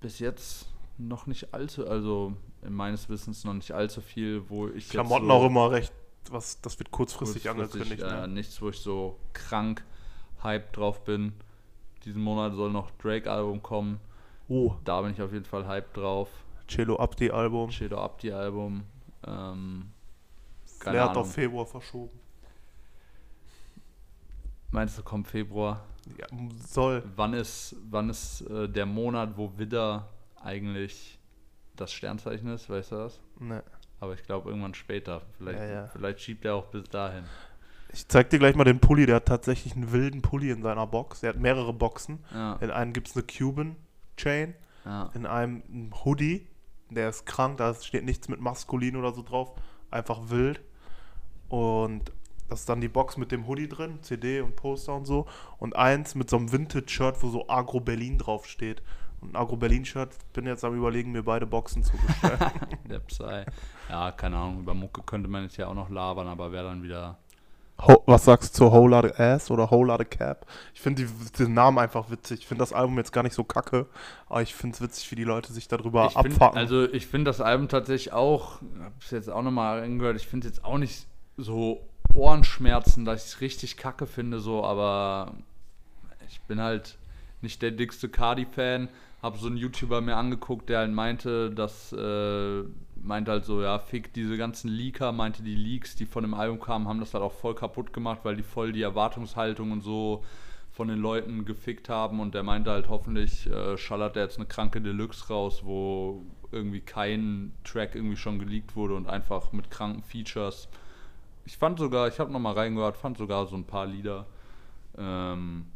bis 0.00 0.18
jetzt 0.18 0.66
noch 0.98 1.26
nicht 1.26 1.54
allzu, 1.54 1.86
also 1.88 2.34
in 2.62 2.74
meines 2.74 3.08
Wissens 3.08 3.44
noch 3.44 3.54
nicht 3.54 3.72
allzu 3.72 4.00
viel, 4.00 4.48
wo 4.50 4.68
ich 4.68 4.88
Klamotten 4.88 5.24
jetzt 5.26 5.32
so 5.32 5.38
auch 5.38 5.46
immer 5.46 5.70
recht. 5.70 5.92
Was, 6.30 6.60
das 6.60 6.78
wird 6.78 6.90
kurzfristig, 6.90 7.44
kurzfristig, 7.44 7.80
angekündigt. 7.82 8.02
äh, 8.02 8.26
Ne? 8.26 8.34
nichts, 8.34 8.60
wo 8.62 8.68
ich 8.70 8.78
so 8.78 9.18
krank 9.32 9.84
hyped 10.42 10.76
drauf 10.76 11.04
bin. 11.04 11.32
Diesen 12.04 12.22
Monat 12.22 12.54
soll 12.54 12.70
noch 12.70 12.90
Drake-Album 12.92 13.62
kommen. 13.62 14.00
Oh, 14.48 14.74
Da 14.84 15.00
bin 15.02 15.12
ich 15.12 15.22
auf 15.22 15.32
jeden 15.32 15.44
Fall 15.44 15.66
hyped 15.66 15.96
drauf. 15.96 16.28
Cello 16.68 16.96
Abdi 16.98 17.30
Album. 17.30 17.70
Shadow 17.70 17.98
Abdi-Album. 17.98 18.82
Ähm, 19.26 19.90
keine 20.78 20.96
Flair 20.96 21.08
hat 21.10 21.16
auf 21.16 21.32
Februar 21.32 21.66
verschoben. 21.66 22.18
Meinst 24.70 24.98
du, 24.98 25.02
kommt 25.02 25.28
Februar? 25.28 25.84
Ja, 26.18 26.26
soll. 26.66 27.02
Wann 27.14 27.34
ist, 27.34 27.76
wann 27.90 28.08
ist 28.10 28.40
äh, 28.42 28.68
der 28.68 28.86
Monat, 28.86 29.36
wo 29.36 29.52
Widder 29.56 30.08
eigentlich 30.42 31.18
das 31.76 31.92
Sternzeichen 31.92 32.48
ist? 32.48 32.68
Weißt 32.70 32.90
du 32.92 32.96
das? 32.96 33.20
Ne. 33.38 33.62
Aber 34.02 34.14
ich 34.14 34.24
glaube 34.24 34.48
irgendwann 34.50 34.74
später. 34.74 35.22
Vielleicht, 35.38 35.60
Ja, 35.60 35.64
ja. 35.66 35.86
vielleicht 35.86 36.20
schiebt 36.20 36.44
er 36.44 36.56
auch 36.56 36.66
bis 36.66 36.88
dahin. 36.88 37.22
Ich 37.92 38.08
zeig 38.08 38.30
dir 38.30 38.40
gleich 38.40 38.56
mal 38.56 38.64
den 38.64 38.80
Pulli. 38.80 39.06
Der 39.06 39.16
hat 39.16 39.26
tatsächlich 39.26 39.76
einen 39.76 39.92
wilden 39.92 40.22
Pulli 40.22 40.50
in 40.50 40.60
seiner 40.60 40.88
Box. 40.88 41.20
Der 41.20 41.28
hat 41.30 41.38
mehrere 41.38 41.72
Boxen. 41.72 42.18
Ja, 42.34 42.54
In 42.56 42.72
einem 42.72 42.92
gibt 42.94 43.06
es 43.08 43.14
eine 43.16 43.24
Cuban 43.24 43.76
Chain. 44.16 44.54
ja. 44.84 45.08
In 45.14 45.24
einem 45.24 45.62
ein 45.68 45.92
Hoodie. 46.04 46.48
Der 46.90 47.10
ist 47.10 47.26
krank. 47.26 47.58
Da 47.58 47.72
steht 47.74 48.04
nichts 48.04 48.26
mit 48.28 48.40
maskulin 48.40 48.96
oder 48.96 49.12
so 49.12 49.22
drauf. 49.22 49.52
Einfach 49.92 50.30
wild. 50.30 50.60
Und 51.48 52.10
das 52.48 52.60
ist 52.60 52.68
dann 52.68 52.80
die 52.80 52.88
Box 52.88 53.16
mit 53.16 53.30
dem 53.30 53.46
Hoodie 53.46 53.68
drin. 53.68 54.00
CD 54.02 54.40
und 54.40 54.56
Poster 54.56 54.96
und 54.96 55.04
so. 55.06 55.26
Und 55.58 55.76
eins 55.76 56.16
mit 56.16 56.28
so 56.28 56.38
einem 56.38 56.50
Vintage-Shirt, 56.50 57.22
wo 57.22 57.28
so 57.30 57.48
Agro 57.48 57.78
Berlin 57.78 58.18
draufsteht. 58.18 58.82
Und 59.22 59.32
ein 59.32 59.36
Agro 59.36 59.56
Berlin-Shirt. 59.56 60.10
Bin 60.32 60.46
jetzt 60.46 60.64
am 60.64 60.76
überlegen, 60.76 61.12
mir 61.12 61.22
beide 61.22 61.46
Boxen 61.46 61.82
zu 61.82 61.92
bestellen. 61.96 62.38
Der 62.90 62.98
Psy. 63.00 63.44
Ja, 63.88 64.12
keine 64.12 64.36
Ahnung. 64.36 64.60
Über 64.60 64.74
Mucke 64.74 65.02
könnte 65.02 65.28
man 65.28 65.44
jetzt 65.44 65.56
ja 65.56 65.68
auch 65.68 65.74
noch 65.74 65.90
labern, 65.90 66.26
aber 66.28 66.52
wäre 66.52 66.64
dann 66.64 66.82
wieder. 66.82 67.18
Ho 67.86 68.02
was 68.06 68.26
sagst 68.26 68.54
du 68.54 68.64
zu 68.66 68.72
Whole 68.72 68.90
Lotta 68.90 69.08
Ass 69.34 69.50
oder 69.50 69.70
Whole 69.70 69.88
Lotta 69.88 70.04
Cap? 70.04 70.46
Ich 70.74 70.80
finde 70.80 71.06
den 71.38 71.54
Namen 71.54 71.78
einfach 71.78 72.10
witzig. 72.10 72.40
Ich 72.40 72.46
finde 72.46 72.62
das 72.62 72.72
Album 72.72 72.96
jetzt 72.98 73.12
gar 73.12 73.22
nicht 73.22 73.34
so 73.34 73.42
kacke, 73.44 73.86
aber 74.28 74.42
ich 74.42 74.54
finde 74.54 74.74
es 74.74 74.80
witzig, 74.82 75.10
wie 75.10 75.16
die 75.16 75.24
Leute 75.24 75.52
sich 75.52 75.68
darüber 75.68 76.06
Ich 76.06 76.12
find, 76.12 76.26
abfacken. 76.34 76.58
also 76.58 76.84
ich 76.84 77.06
finde 77.06 77.30
das 77.30 77.40
Album 77.40 77.68
tatsächlich 77.68 78.12
auch, 78.12 78.60
hab's 78.84 79.10
jetzt 79.10 79.30
auch 79.30 79.42
nochmal 79.42 79.82
angehört, 79.82 80.16
ich 80.16 80.26
finde 80.26 80.46
es 80.46 80.56
jetzt 80.56 80.64
auch 80.64 80.78
nicht 80.78 81.06
so 81.36 81.80
Ohrenschmerzen, 82.14 83.04
dass 83.04 83.24
ich 83.24 83.32
es 83.32 83.40
richtig 83.40 83.76
kacke 83.76 84.06
finde, 84.06 84.38
so, 84.38 84.64
aber 84.64 85.32
ich 86.28 86.40
bin 86.42 86.60
halt 86.60 86.98
nicht 87.40 87.62
der 87.62 87.72
dickste 87.72 88.08
Cardi-Fan, 88.08 88.88
habe 89.22 89.38
so 89.38 89.46
einen 89.46 89.56
YouTuber 89.56 90.00
mir 90.00 90.16
angeguckt, 90.16 90.68
der 90.68 90.80
halt 90.80 90.92
meinte, 90.92 91.50
dass, 91.50 91.92
äh, 91.92 92.62
meinte 92.96 93.30
halt 93.30 93.44
so, 93.44 93.62
ja, 93.62 93.78
fick 93.78 94.12
diese 94.12 94.36
ganzen 94.36 94.68
Leaker, 94.68 95.12
meinte 95.12 95.42
die 95.42 95.54
Leaks, 95.54 95.94
die 95.94 96.06
von 96.06 96.24
dem 96.24 96.34
Album 96.34 96.60
kamen, 96.60 96.88
haben 96.88 97.00
das 97.00 97.14
halt 97.14 97.22
auch 97.22 97.32
voll 97.32 97.54
kaputt 97.54 97.92
gemacht, 97.92 98.20
weil 98.24 98.36
die 98.36 98.42
voll 98.42 98.72
die 98.72 98.82
Erwartungshaltung 98.82 99.70
und 99.70 99.82
so 99.82 100.24
von 100.72 100.88
den 100.88 100.98
Leuten 100.98 101.44
gefickt 101.44 101.88
haben 101.88 102.18
und 102.18 102.34
der 102.34 102.42
meinte 102.42 102.70
halt, 102.70 102.88
hoffentlich 102.88 103.46
äh, 103.46 103.76
schallert 103.76 104.16
er 104.16 104.24
jetzt 104.24 104.38
eine 104.38 104.46
kranke 104.46 104.80
Deluxe 104.80 105.28
raus, 105.28 105.62
wo 105.64 106.22
irgendwie 106.50 106.80
kein 106.80 107.52
Track 107.62 107.94
irgendwie 107.94 108.16
schon 108.16 108.38
geleakt 108.38 108.74
wurde 108.74 108.94
und 108.94 109.06
einfach 109.06 109.52
mit 109.52 109.70
kranken 109.70 110.02
Features. 110.02 110.68
Ich 111.44 111.58
fand 111.58 111.78
sogar, 111.78 112.08
ich 112.08 112.18
habe 112.18 112.32
nochmal 112.32 112.54
reingehört, 112.54 112.96
fand 112.96 113.18
sogar 113.18 113.46
so 113.46 113.56
ein 113.56 113.64
paar 113.64 113.86
Lieder. 113.86 114.26
Ähm, 114.96 115.66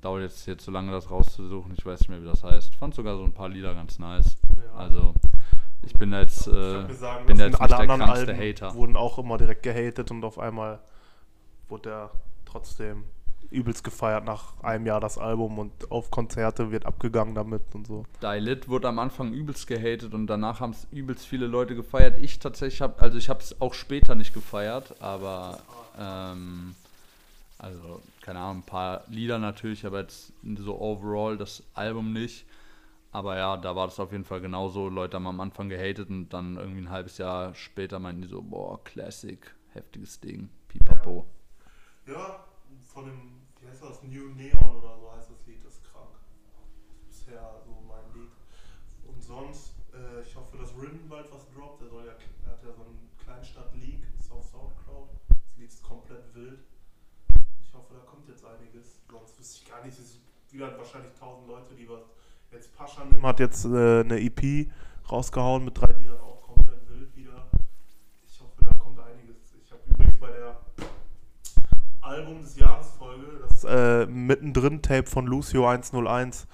dauert 0.00 0.22
jetzt, 0.22 0.46
jetzt 0.46 0.64
so 0.64 0.70
lange, 0.70 0.92
das 0.92 1.10
rauszusuchen, 1.10 1.74
ich 1.76 1.84
weiß 1.84 2.00
nicht 2.00 2.08
mehr, 2.08 2.22
wie 2.22 2.26
das 2.26 2.42
heißt. 2.42 2.74
Fand 2.74 2.94
sogar 2.94 3.16
so 3.16 3.24
ein 3.24 3.32
paar 3.32 3.48
Lieder 3.48 3.74
ganz 3.74 3.98
nice. 3.98 4.36
Ja. 4.56 4.78
Also, 4.78 5.14
ich 5.82 5.94
bin 5.94 6.12
jetzt, 6.12 6.46
Ich 6.46 6.54
äh, 6.54 6.82
mir 6.82 6.94
sagen, 6.94 7.26
bin 7.26 7.38
jetzt 7.38 7.60
alle 7.60 7.68
der 7.68 7.78
anderen 7.80 8.02
Alben 8.02 8.36
Hater. 8.38 8.74
wurden 8.74 8.96
auch 8.96 9.18
immer 9.18 9.38
direkt 9.38 9.62
gehatet 9.62 10.10
und 10.10 10.24
auf 10.24 10.38
einmal 10.38 10.80
wurde 11.68 11.88
der 11.88 12.10
trotzdem 12.44 13.04
übelst 13.50 13.82
gefeiert 13.82 14.24
nach 14.24 14.62
einem 14.62 14.86
Jahr 14.86 15.00
das 15.00 15.18
Album 15.18 15.58
und 15.58 15.90
auf 15.90 16.10
Konzerte 16.10 16.70
wird 16.70 16.86
abgegangen 16.86 17.34
damit 17.34 17.62
und 17.74 17.86
so. 17.86 18.04
Die 18.22 18.38
Lit 18.38 18.68
wurde 18.68 18.88
am 18.88 18.98
Anfang 18.98 19.32
übelst 19.32 19.66
gehatet 19.66 20.14
und 20.14 20.26
danach 20.28 20.60
haben 20.60 20.70
es 20.70 20.86
übelst 20.92 21.26
viele 21.26 21.46
Leute 21.46 21.74
gefeiert. 21.74 22.18
Ich 22.20 22.38
tatsächlich 22.38 22.80
habe, 22.80 23.00
also 23.02 23.18
ich 23.18 23.28
habe 23.28 23.40
es 23.40 23.60
auch 23.60 23.74
später 23.74 24.14
nicht 24.14 24.34
gefeiert, 24.34 24.94
aber 25.02 25.58
ähm, 25.98 26.76
also 27.58 28.00
keine 28.20 28.40
Ahnung, 28.40 28.58
ein 28.58 28.66
paar 28.66 29.04
Lieder 29.08 29.38
natürlich, 29.38 29.86
aber 29.86 30.00
jetzt 30.00 30.32
so 30.56 30.80
overall 30.80 31.36
das 31.36 31.64
Album 31.74 32.12
nicht. 32.12 32.46
Aber 33.12 33.36
ja, 33.36 33.56
da 33.56 33.74
war 33.74 33.86
das 33.86 33.98
auf 33.98 34.12
jeden 34.12 34.24
Fall 34.24 34.40
genauso. 34.40 34.88
Leute 34.88 35.16
haben 35.16 35.26
am 35.26 35.40
Anfang 35.40 35.68
gehatet 35.68 36.10
und 36.10 36.28
dann 36.28 36.56
irgendwie 36.56 36.82
ein 36.82 36.90
halbes 36.90 37.18
Jahr 37.18 37.54
später 37.54 37.98
meinten 37.98 38.22
die 38.22 38.28
so, 38.28 38.40
boah, 38.40 38.82
Classic, 38.84 39.52
heftiges 39.72 40.20
Ding, 40.20 40.48
pipapo. 40.68 41.26
Ja, 42.06 42.44
von 42.84 43.06
dem, 43.06 43.40
wie 43.60 43.68
heißt 43.68 43.82
das, 43.82 44.02
New 44.04 44.28
Neon 44.34 44.76
oder 44.76 44.96
so 44.96 45.12
heißt 45.12 45.30
das 45.30 45.46
Lied, 45.46 45.64
das 45.64 45.74
ist 45.74 45.84
krank. 45.90 46.10
Bisher 47.08 47.62
so 47.66 47.82
mein 47.88 48.04
Lied. 48.14 48.30
Und 49.06 49.20
sonst, 49.20 49.74
äh, 49.92 50.22
ich 50.22 50.36
hoffe, 50.36 50.56
dass 50.58 50.70
Rin 50.80 51.08
bald 51.08 51.32
was 51.32 51.48
droppt. 51.50 51.82
Der 51.82 51.88
soll 51.88 52.06
ja, 52.06 52.12
er 52.44 52.52
hat 52.52 52.62
ja 52.62 52.72
so 52.72 52.82
einen 52.82 53.10
Kleinstadt-Leak, 53.24 54.04
ist 54.20 54.30
auf 54.30 54.44
Soundcloud. 54.44 55.08
Das 55.28 55.56
Lied 55.56 55.68
ist 55.68 55.82
komplett 55.82 56.32
wild. 56.34 56.60
Ich 57.60 57.74
hoffe, 57.74 57.94
da 57.94 58.00
kommt 58.00 58.28
jetzt 58.28 58.44
einiges. 58.44 59.00
Gar 59.70 59.84
nicht, 59.84 59.98
es 59.98 60.18
wieder 60.50 60.76
wahrscheinlich 60.76 61.12
tausend 61.18 61.46
Leute, 61.48 61.74
die 61.74 61.88
was. 61.88 62.00
Jetzt 62.50 62.76
Pascha 62.76 63.04
Nim 63.04 63.24
hat 63.24 63.38
jetzt 63.38 63.64
äh, 63.64 64.00
eine 64.00 64.20
EP 64.20 64.68
rausgehauen 65.10 65.64
mit 65.64 65.80
drei 65.80 65.92
Liedern, 65.92 66.18
auch 66.18 66.42
komplett 66.42 66.88
wild 66.88 67.14
wieder. 67.14 67.46
Ich 68.26 68.40
hoffe, 68.40 68.64
da 68.64 68.74
kommt 68.74 68.98
einiges. 68.98 69.36
Ich 69.64 69.70
habe 69.70 69.82
übrigens 69.88 70.18
bei 70.18 70.30
der 70.30 70.56
Album 72.00 72.42
des 72.42 72.56
Jahres 72.56 72.88
das 73.42 73.64
äh, 73.64 74.06
mittendrin 74.06 74.82
Tape 74.82 75.08
von 75.08 75.26
Lucio 75.26 75.68
101. 75.68 76.46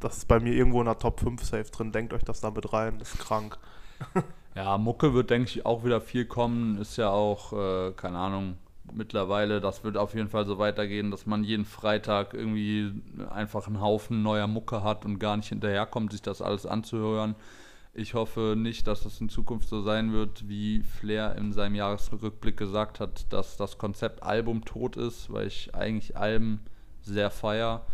Das 0.00 0.18
ist 0.18 0.28
bei 0.28 0.40
mir 0.40 0.52
irgendwo 0.52 0.80
in 0.80 0.86
der 0.86 0.98
Top 0.98 1.20
5 1.20 1.42
Safe 1.42 1.70
drin. 1.70 1.92
Denkt 1.92 2.12
euch 2.12 2.24
das 2.24 2.40
da 2.40 2.50
mit 2.50 2.72
rein, 2.72 2.98
das 2.98 3.14
ist 3.14 3.20
krank. 3.20 3.58
Ja, 4.54 4.78
Mucke 4.78 5.12
wird, 5.12 5.28
denke 5.28 5.50
ich, 5.50 5.66
auch 5.66 5.84
wieder 5.84 6.00
viel 6.00 6.24
kommen. 6.24 6.78
Ist 6.80 6.96
ja 6.96 7.10
auch, 7.10 7.52
äh, 7.52 7.92
keine 7.92 8.16
Ahnung, 8.16 8.56
mittlerweile, 8.92 9.60
das 9.60 9.84
wird 9.84 9.96
auf 9.96 10.14
jeden 10.14 10.28
Fall 10.28 10.46
so 10.46 10.58
weitergehen, 10.58 11.10
dass 11.10 11.26
man 11.26 11.44
jeden 11.44 11.64
Freitag 11.64 12.34
irgendwie 12.34 12.92
einfach 13.30 13.66
einen 13.66 13.80
Haufen 13.80 14.22
neuer 14.22 14.46
Mucke 14.46 14.82
hat 14.82 15.04
und 15.04 15.18
gar 15.18 15.36
nicht 15.36 15.48
hinterherkommt, 15.48 16.12
sich 16.12 16.22
das 16.22 16.42
alles 16.42 16.66
anzuhören. 16.66 17.34
Ich 17.94 18.12
hoffe 18.14 18.54
nicht, 18.58 18.86
dass 18.86 19.06
es 19.06 19.20
in 19.20 19.30
Zukunft 19.30 19.68
so 19.68 19.80
sein 19.82 20.12
wird, 20.12 20.48
wie 20.48 20.82
Flair 20.82 21.34
in 21.36 21.52
seinem 21.52 21.74
Jahresrückblick 21.74 22.56
gesagt 22.56 23.00
hat, 23.00 23.32
dass 23.32 23.56
das 23.56 23.78
Konzept 23.78 24.22
Album 24.22 24.64
tot 24.64 24.96
ist, 24.96 25.32
weil 25.32 25.46
ich 25.46 25.74
eigentlich 25.74 26.16
Alben 26.16 26.60
sehr 27.02 27.30
feier. 27.30 27.86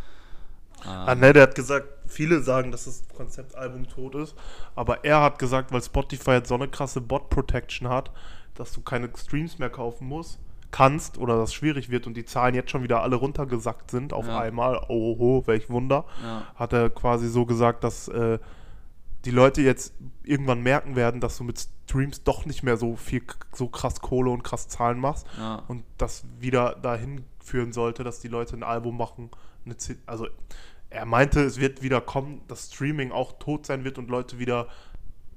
Ähm, 0.85 0.91
Ah, 0.91 1.15
ne, 1.15 1.33
der 1.33 1.45
hat 1.45 1.55
gesagt, 1.55 1.87
viele 2.09 2.41
sagen, 2.43 2.73
dass 2.73 2.87
das 2.87 3.05
Konzeptalbum 3.17 3.89
tot 3.89 4.17
ist, 4.17 4.35
aber 4.75 5.05
er 5.05 5.21
hat 5.21 5.39
gesagt, 5.39 5.73
weil 5.73 5.83
Spotify 5.83 6.33
jetzt 6.33 6.49
so 6.49 6.55
eine 6.57 6.67
krasse 6.69 7.01
Bot-Protection 7.01 7.89
hat, 7.89 8.11
dass 8.55 8.73
du 8.73 8.81
keine 8.81 9.09
Streams 9.17 9.59
mehr 9.61 9.71
kaufen 9.71 10.09
musst, 10.09 10.41
kannst 10.73 11.19
oder 11.19 11.37
das 11.37 11.55
schwierig 11.55 11.91
wird 11.91 12.09
und 12.09 12.17
die 12.17 12.25
Zahlen 12.25 12.55
jetzt 12.57 12.71
schon 12.71 12.83
wieder 12.83 13.03
alle 13.03 13.15
runtergesackt 13.17 13.91
sind 13.91 14.13
auf 14.13 14.27
Ja. 14.27 14.41
einmal. 14.41 14.85
Oho, 14.89 15.45
welch 15.47 15.71
Wunder. 15.71 16.05
ja. 16.25 16.43
Hat 16.57 16.73
er 16.73 16.91
quasi 16.91 17.29
so 17.29 17.47
gesagt, 17.47 17.85
dass 17.85 18.09
äh, 18.09 18.39
die 19.25 19.31
Leute 19.31 19.63
jetzt 19.63 19.95
irgendwann 20.25 20.63
merken 20.63 20.97
werden, 20.97 21.21
dass 21.21 21.37
du 21.39 21.45
mit 21.45 21.69
Streams 21.85 22.25
doch 22.25 22.45
nicht 22.47 22.65
mehr 22.65 22.77
so 22.77 22.97
viel, 22.97 23.23
so 23.53 23.69
krass 23.69 24.01
Kohle 24.01 24.31
und 24.31 24.43
krass 24.43 24.67
Zahlen 24.67 24.99
machst 24.99 25.27
ja. 25.39 25.63
und 25.69 25.85
das 25.99 26.25
wieder 26.41 26.75
dahin 26.83 27.25
führen 27.39 27.73
sollte, 27.73 28.03
dass 28.03 28.19
die 28.19 28.29
Leute 28.29 28.57
ein 28.57 28.65
Album 28.65 28.97
machen. 28.97 29.31
Eine 29.65 29.77
C 29.77 29.97
also 30.07 30.27
er 30.91 31.07
meinte, 31.07 31.41
es 31.41 31.59
wird 31.59 31.83
wieder 31.83 32.01
kommen, 32.01 32.43
dass 32.49 32.73
Streaming 32.73 33.13
auch 33.13 33.33
tot 33.39 33.65
sein 33.67 33.85
wird 33.85 33.97
und 33.99 34.11
Leute 34.11 34.39
wieder 34.39 34.67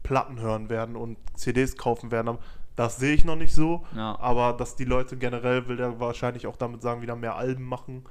Platten 0.03 0.39
hören 0.39 0.69
werden 0.69 0.95
und 0.95 1.17
CDs 1.35 1.77
kaufen 1.77 2.11
werden. 2.11 2.27
Aber 2.29 2.39
Das 2.75 2.97
sehe 2.97 3.13
ich 3.15 3.23
noch 3.25 3.35
nicht 3.37 3.53
so, 3.55 3.85
Ja. 3.95 4.17
aber 4.19 4.53
dass 4.53 4.75
die 4.75 4.85
Leute 4.85 5.17
generell, 5.17 5.67
will 5.67 5.79
er 5.79 5.99
wahrscheinlich 5.99 6.45
auch 6.47 6.57
damit 6.57 6.81
sagen, 6.81 7.01
wieder 7.01 7.15
mehr 7.15 7.35
Alben 7.35 7.63
machen, 7.63 8.03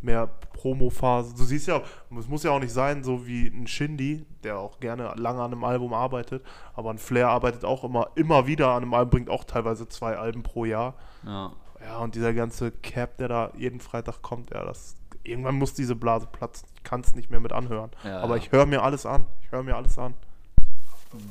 mehr 0.00 0.28
Promo-Phase. 0.54 1.34
Du 1.36 1.44
siehst 1.44 1.66
ja, 1.68 1.82
es 2.18 2.28
muss 2.28 2.42
ja 2.42 2.50
auch 2.52 2.60
nicht 2.60 2.72
sein, 2.72 3.02
so 3.04 3.26
wie 3.26 3.46
ein 3.48 3.66
Shindy, 3.66 4.24
der 4.44 4.58
auch 4.58 4.80
gerne 4.80 5.12
lange 5.16 5.42
an 5.42 5.52
einem 5.52 5.64
Album 5.64 5.92
arbeitet, 5.92 6.44
aber 6.74 6.90
ein 6.90 6.98
Flair 6.98 7.28
arbeitet 7.28 7.64
auch 7.64 7.84
immer, 7.84 8.08
immer 8.14 8.46
wieder 8.46 8.68
an 8.70 8.82
einem 8.82 8.94
Album, 8.94 9.10
bringt 9.10 9.30
auch 9.30 9.44
teilweise 9.44 9.88
zwei 9.88 10.16
Alben 10.16 10.42
pro 10.42 10.64
Jahr. 10.64 10.94
ja. 11.24 11.52
Ja, 11.80 11.98
und 11.98 12.16
dieser 12.16 12.34
ganze 12.34 12.72
Cap, 12.72 13.18
der 13.18 13.28
da 13.28 13.52
jeden 13.56 13.78
Freitag 13.78 14.20
kommt, 14.20 14.50
ja, 14.50 14.64
das. 14.64 14.96
Irgendwann 15.22 15.54
muss 15.54 15.74
diese 15.74 15.94
Blase 15.94 16.26
platzen. 16.26 16.66
Ich 16.74 16.82
kann 16.82 17.02
es 17.02 17.14
nicht 17.14 17.30
mehr 17.30 17.38
mit 17.38 17.52
anhören. 17.52 17.90
Ja, 18.02 18.18
Aber 18.20 18.36
ja. 18.36 18.42
ich 18.42 18.50
höre 18.50 18.66
mir 18.66 18.82
alles 18.82 19.06
an. 19.06 19.26
Ich 19.42 19.52
höre 19.52 19.62
mir 19.62 19.76
alles 19.76 19.96
an. 19.96 20.14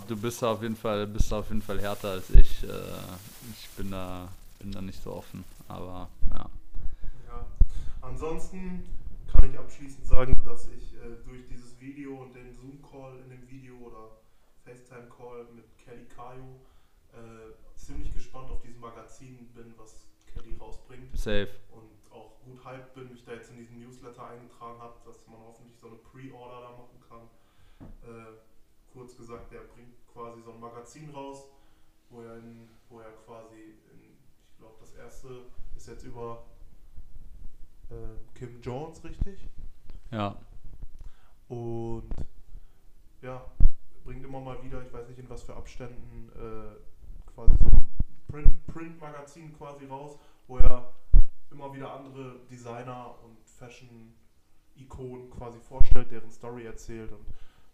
Du 0.08 0.18
bist 0.18 0.42
da 0.42 0.52
auf 0.54 0.62
jeden 0.62 0.76
Fall, 0.76 1.08
bist 1.08 1.32
auf 1.34 1.48
jeden 1.50 1.62
Fall 1.62 1.80
härter 1.80 2.12
als 2.12 2.30
ich. 2.32 2.64
Äh, 2.64 2.70
ich 3.52 3.70
bin 3.78 3.92
da, 3.92 4.28
bin 4.60 4.72
da 4.72 4.82
nicht 4.82 5.02
so 5.02 5.14
offen, 5.14 5.44
aber 5.68 6.10
ja. 6.32 6.50
Ja. 7.28 7.46
Ansonsten 8.02 8.84
kann 9.32 9.50
ich 9.50 9.58
abschließend 9.58 10.06
sagen, 10.06 10.42
dass 10.46 10.68
ich 10.70 10.94
äh, 10.96 11.24
durch 11.26 11.46
dieses 11.48 11.80
Video 11.80 12.24
und 12.24 12.36
den 12.36 12.54
Zoom-Call 12.54 13.20
in 13.24 13.30
dem 13.30 13.50
Video 13.50 13.76
oder 13.78 14.18
FaceTime-Call 14.66 15.48
mit 15.56 15.66
Kelly 15.78 16.06
Kayo 16.06 16.60
äh, 17.14 17.54
ziemlich 17.76 18.14
gespannt 18.14 18.50
auf 18.50 18.62
dieses 18.62 18.80
Magazin 18.80 19.50
bin, 19.54 19.74
was 19.78 20.06
Kelly 20.34 20.56
rausbringt. 20.60 21.16
Safe. 21.18 21.50
Und 21.72 21.90
auch 22.12 22.40
gut 22.44 22.64
hyped 22.66 22.94
bin, 22.94 23.12
mich 23.12 23.24
da 23.24 23.34
jetzt 23.34 23.52
in 23.52 23.58
diesen 23.58 23.80
Newsletter 23.80 24.28
eingetragen 24.28 24.80
habe, 24.80 24.96
dass 25.06 25.26
man 25.28 25.40
hoffentlich 25.40 25.78
so 25.78 25.88
eine 25.88 25.98
Pre-Order 25.98 26.62
da 26.62 26.72
machen 26.72 27.00
kann. 27.08 27.24
Äh, 28.04 28.38
kurz 28.98 29.16
gesagt, 29.16 29.52
der 29.52 29.60
bringt 29.60 29.96
quasi 30.12 30.42
so 30.42 30.52
ein 30.52 30.60
Magazin 30.60 31.10
raus, 31.12 31.46
wo 32.10 32.22
er, 32.22 32.38
in, 32.38 32.68
wo 32.90 33.00
er 33.00 33.12
quasi, 33.26 33.76
in, 33.94 34.18
ich 34.52 34.58
glaube, 34.58 34.76
das 34.80 34.94
erste 34.94 35.46
ist 35.76 35.88
jetzt 35.88 36.04
über 36.04 36.44
äh, 37.90 38.38
Kim 38.38 38.60
Jones, 38.62 39.04
richtig? 39.04 39.48
Ja. 40.12 40.36
Und 41.48 42.10
ja, 43.22 43.46
bringt 44.04 44.26
immer 44.26 44.42
mal 44.42 44.62
wieder, 44.64 44.82
ich 44.82 44.92
weiß 44.92 45.08
nicht 45.10 45.20
in 45.20 45.30
was 45.30 45.44
für 45.44 45.56
Abständen, 45.56 46.30
äh, 46.36 47.30
quasi 47.34 47.56
so 47.58 47.68
ein 47.68 47.88
Print- 48.28 48.68
Print-Magazin 48.68 49.56
quasi 49.58 49.86
raus, 49.86 50.18
wo 50.48 50.58
er 50.58 50.94
immer 51.52 51.74
wieder 51.74 51.94
andere 51.94 52.40
Designer 52.50 53.16
und 53.24 53.38
Fashion-Ikonen 53.46 55.30
quasi 55.30 55.60
vorstellt, 55.60 56.12
deren 56.12 56.32
Story 56.32 56.66
erzählt. 56.66 57.12
Und 57.12 57.26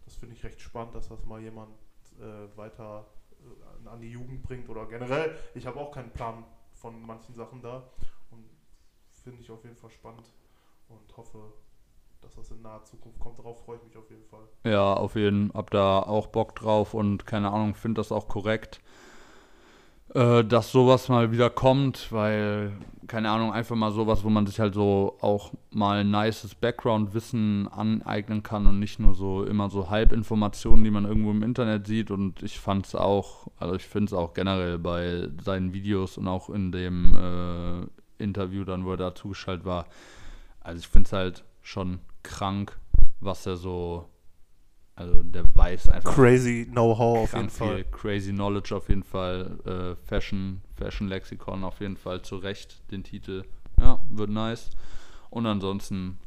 das 0.06 0.16
finde 0.16 0.36
ich 0.36 0.44
recht 0.44 0.60
spannend, 0.62 0.96
dass 0.96 1.10
das 1.10 1.26
mal 1.26 1.42
jemand 1.42 1.72
äh, 2.20 2.58
weiter 2.58 3.08
äh, 3.40 3.90
an 3.90 4.02
die 4.02 4.12
Jugend 4.12 4.44
bringt 4.44 4.70
oder 4.70 4.86
generell. 4.86 5.36
Ich 5.54 5.66
habe 5.66 5.80
auch 5.80 5.92
keinen 5.92 6.12
Plan 6.12 6.44
von 6.74 7.02
manchen 7.06 7.34
Sachen 7.36 7.62
da 7.62 7.84
und 8.32 8.46
finde 9.24 9.42
ich 9.42 9.50
auf 9.50 9.64
jeden 9.64 9.78
Fall 9.78 9.90
spannend 9.90 10.32
und 10.90 11.18
hoffe, 11.18 11.54
dass 12.22 12.36
das 12.36 12.52
in 12.52 12.62
naher 12.62 12.84
Zukunft 12.84 13.20
kommt. 13.20 13.40
Darauf 13.40 13.64
freue 13.64 13.78
ich 13.78 13.84
mich 13.84 13.98
auf 13.98 14.10
jeden 14.10 14.26
Fall. 14.26 14.48
Ja, 14.64 14.94
auf 14.94 15.16
jeden 15.16 15.52
Fall. 15.52 15.58
Hab 15.58 15.72
da 15.72 16.00
auch 16.00 16.28
Bock 16.28 16.56
drauf 16.56 16.94
und 16.94 17.26
keine 17.26 17.52
Ahnung, 17.52 17.76
finde 17.76 18.00
das 18.00 18.12
auch 18.12 18.28
korrekt, 18.28 18.82
äh, 20.14 20.44
dass 20.44 20.72
sowas 20.72 21.10
mal 21.10 21.32
wieder 21.32 21.50
kommt, 21.50 22.12
weil, 22.12 22.74
keine 23.08 23.30
Ahnung, 23.30 23.52
einfach 23.52 23.76
mal 23.76 23.92
sowas, 23.92 24.24
wo 24.24 24.30
man 24.30 24.46
sich 24.46 24.60
halt 24.60 24.74
so 24.74 25.18
auch 25.22 25.52
mal 25.72 26.04
nices 26.04 26.56
Background-Wissen 26.56 27.68
aneignen 27.68 28.44
kann 28.44 28.68
und 28.68 28.80
nicht 28.80 29.00
nur 29.00 29.16
so 29.16 29.44
immer 29.44 29.70
so 29.70 29.90
Halbinformationen, 29.90 30.84
die 30.84 30.92
man 30.92 31.06
irgendwo 31.06 31.32
im 31.32 31.44
Internet 31.44 31.88
sieht. 31.88 32.12
Und 32.12 32.44
ich 32.44 32.60
fand 32.60 32.86
es 32.86 32.96
auch, 32.96 33.48
also 33.58 33.76
ich 33.76 33.86
finde 33.86 34.06
es 34.06 34.14
auch 34.14 34.34
generell 34.34 34.78
bei 34.78 35.30
seinen 35.44 35.74
Videos 35.74 36.18
und 36.18 36.28
auch 36.28 36.50
in 36.50 36.72
dem 36.72 37.16
äh, 37.16 38.24
Interview 38.24 38.64
dann, 38.64 38.86
wo 38.86 38.92
er 38.92 38.98
da 38.98 39.16
zugeschaltet 39.16 39.66
war. 39.66 39.86
Also 40.62 40.80
ich 40.80 40.88
finde 40.88 41.08
es 41.08 41.14
halt 41.14 41.44
schon 41.62 42.00
krank, 42.22 42.78
was 43.20 43.46
er 43.46 43.58
so, 43.58 44.06
also 44.96 45.24
der 45.24 45.44
weiß 45.56 45.90
einfach 45.90 46.14
Crazy 46.14 46.68
Know-how 46.72 47.24
auf 47.24 47.34
jeden 47.34 47.50
Fall. 47.50 47.84
crazy 47.86 48.32
knowledge 48.32 48.76
auf 48.76 48.90
jeden 48.90 49.04
Fall, 49.04 49.60
äh, 49.66 49.96
Fashion, 50.06 50.62
Fashion 50.76 51.08
Lexikon 51.08 51.64
auf 51.64 51.80
jeden 51.80 51.98
Fall 51.98 52.22
zu 52.22 52.38
Recht 52.38 52.90
den 52.92 53.04
Titel. 53.04 53.44
Ja, 53.80 54.00
wird 54.10 54.30
nice. 54.30 54.70
Und 55.30 55.48
ansonsten, 55.48 56.20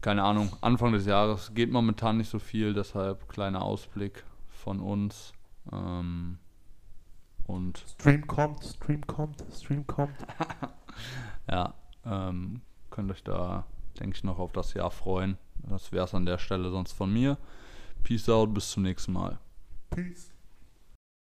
keine 0.00 0.24
Ahnung, 0.24 0.56
Anfang 0.60 0.92
des 0.92 1.06
Jahres 1.06 1.54
geht 1.54 1.70
momentan 1.70 2.16
nicht 2.16 2.30
so 2.30 2.40
viel, 2.40 2.74
deshalb 2.74 3.28
kleiner 3.28 3.62
Ausblick 3.62 4.24
von 4.48 4.80
uns. 4.80 5.32
Ähm, 5.72 6.38
und 7.46 7.78
Stream 7.78 8.26
kommt, 8.26 8.64
Stream 8.64 9.06
kommt, 9.06 9.44
Stream 9.52 9.86
kommt. 9.86 10.14
ja, 11.50 11.74
ähm, 12.04 12.60
könnt 12.90 13.10
euch 13.10 13.22
da, 13.22 13.66
denke 13.98 14.16
ich, 14.16 14.24
noch 14.24 14.38
auf 14.38 14.52
das 14.52 14.74
Jahr 14.74 14.90
freuen. 14.90 15.38
Das 15.68 15.92
wäre 15.92 16.04
es 16.04 16.14
an 16.14 16.26
der 16.26 16.38
Stelle 16.38 16.70
sonst 16.70 16.92
von 16.92 17.12
mir. 17.12 17.38
Peace 18.02 18.28
out, 18.28 18.52
bis 18.54 18.70
zum 18.70 18.82
nächsten 18.82 19.12
Mal. 19.12 19.38
Peace. 19.90 20.29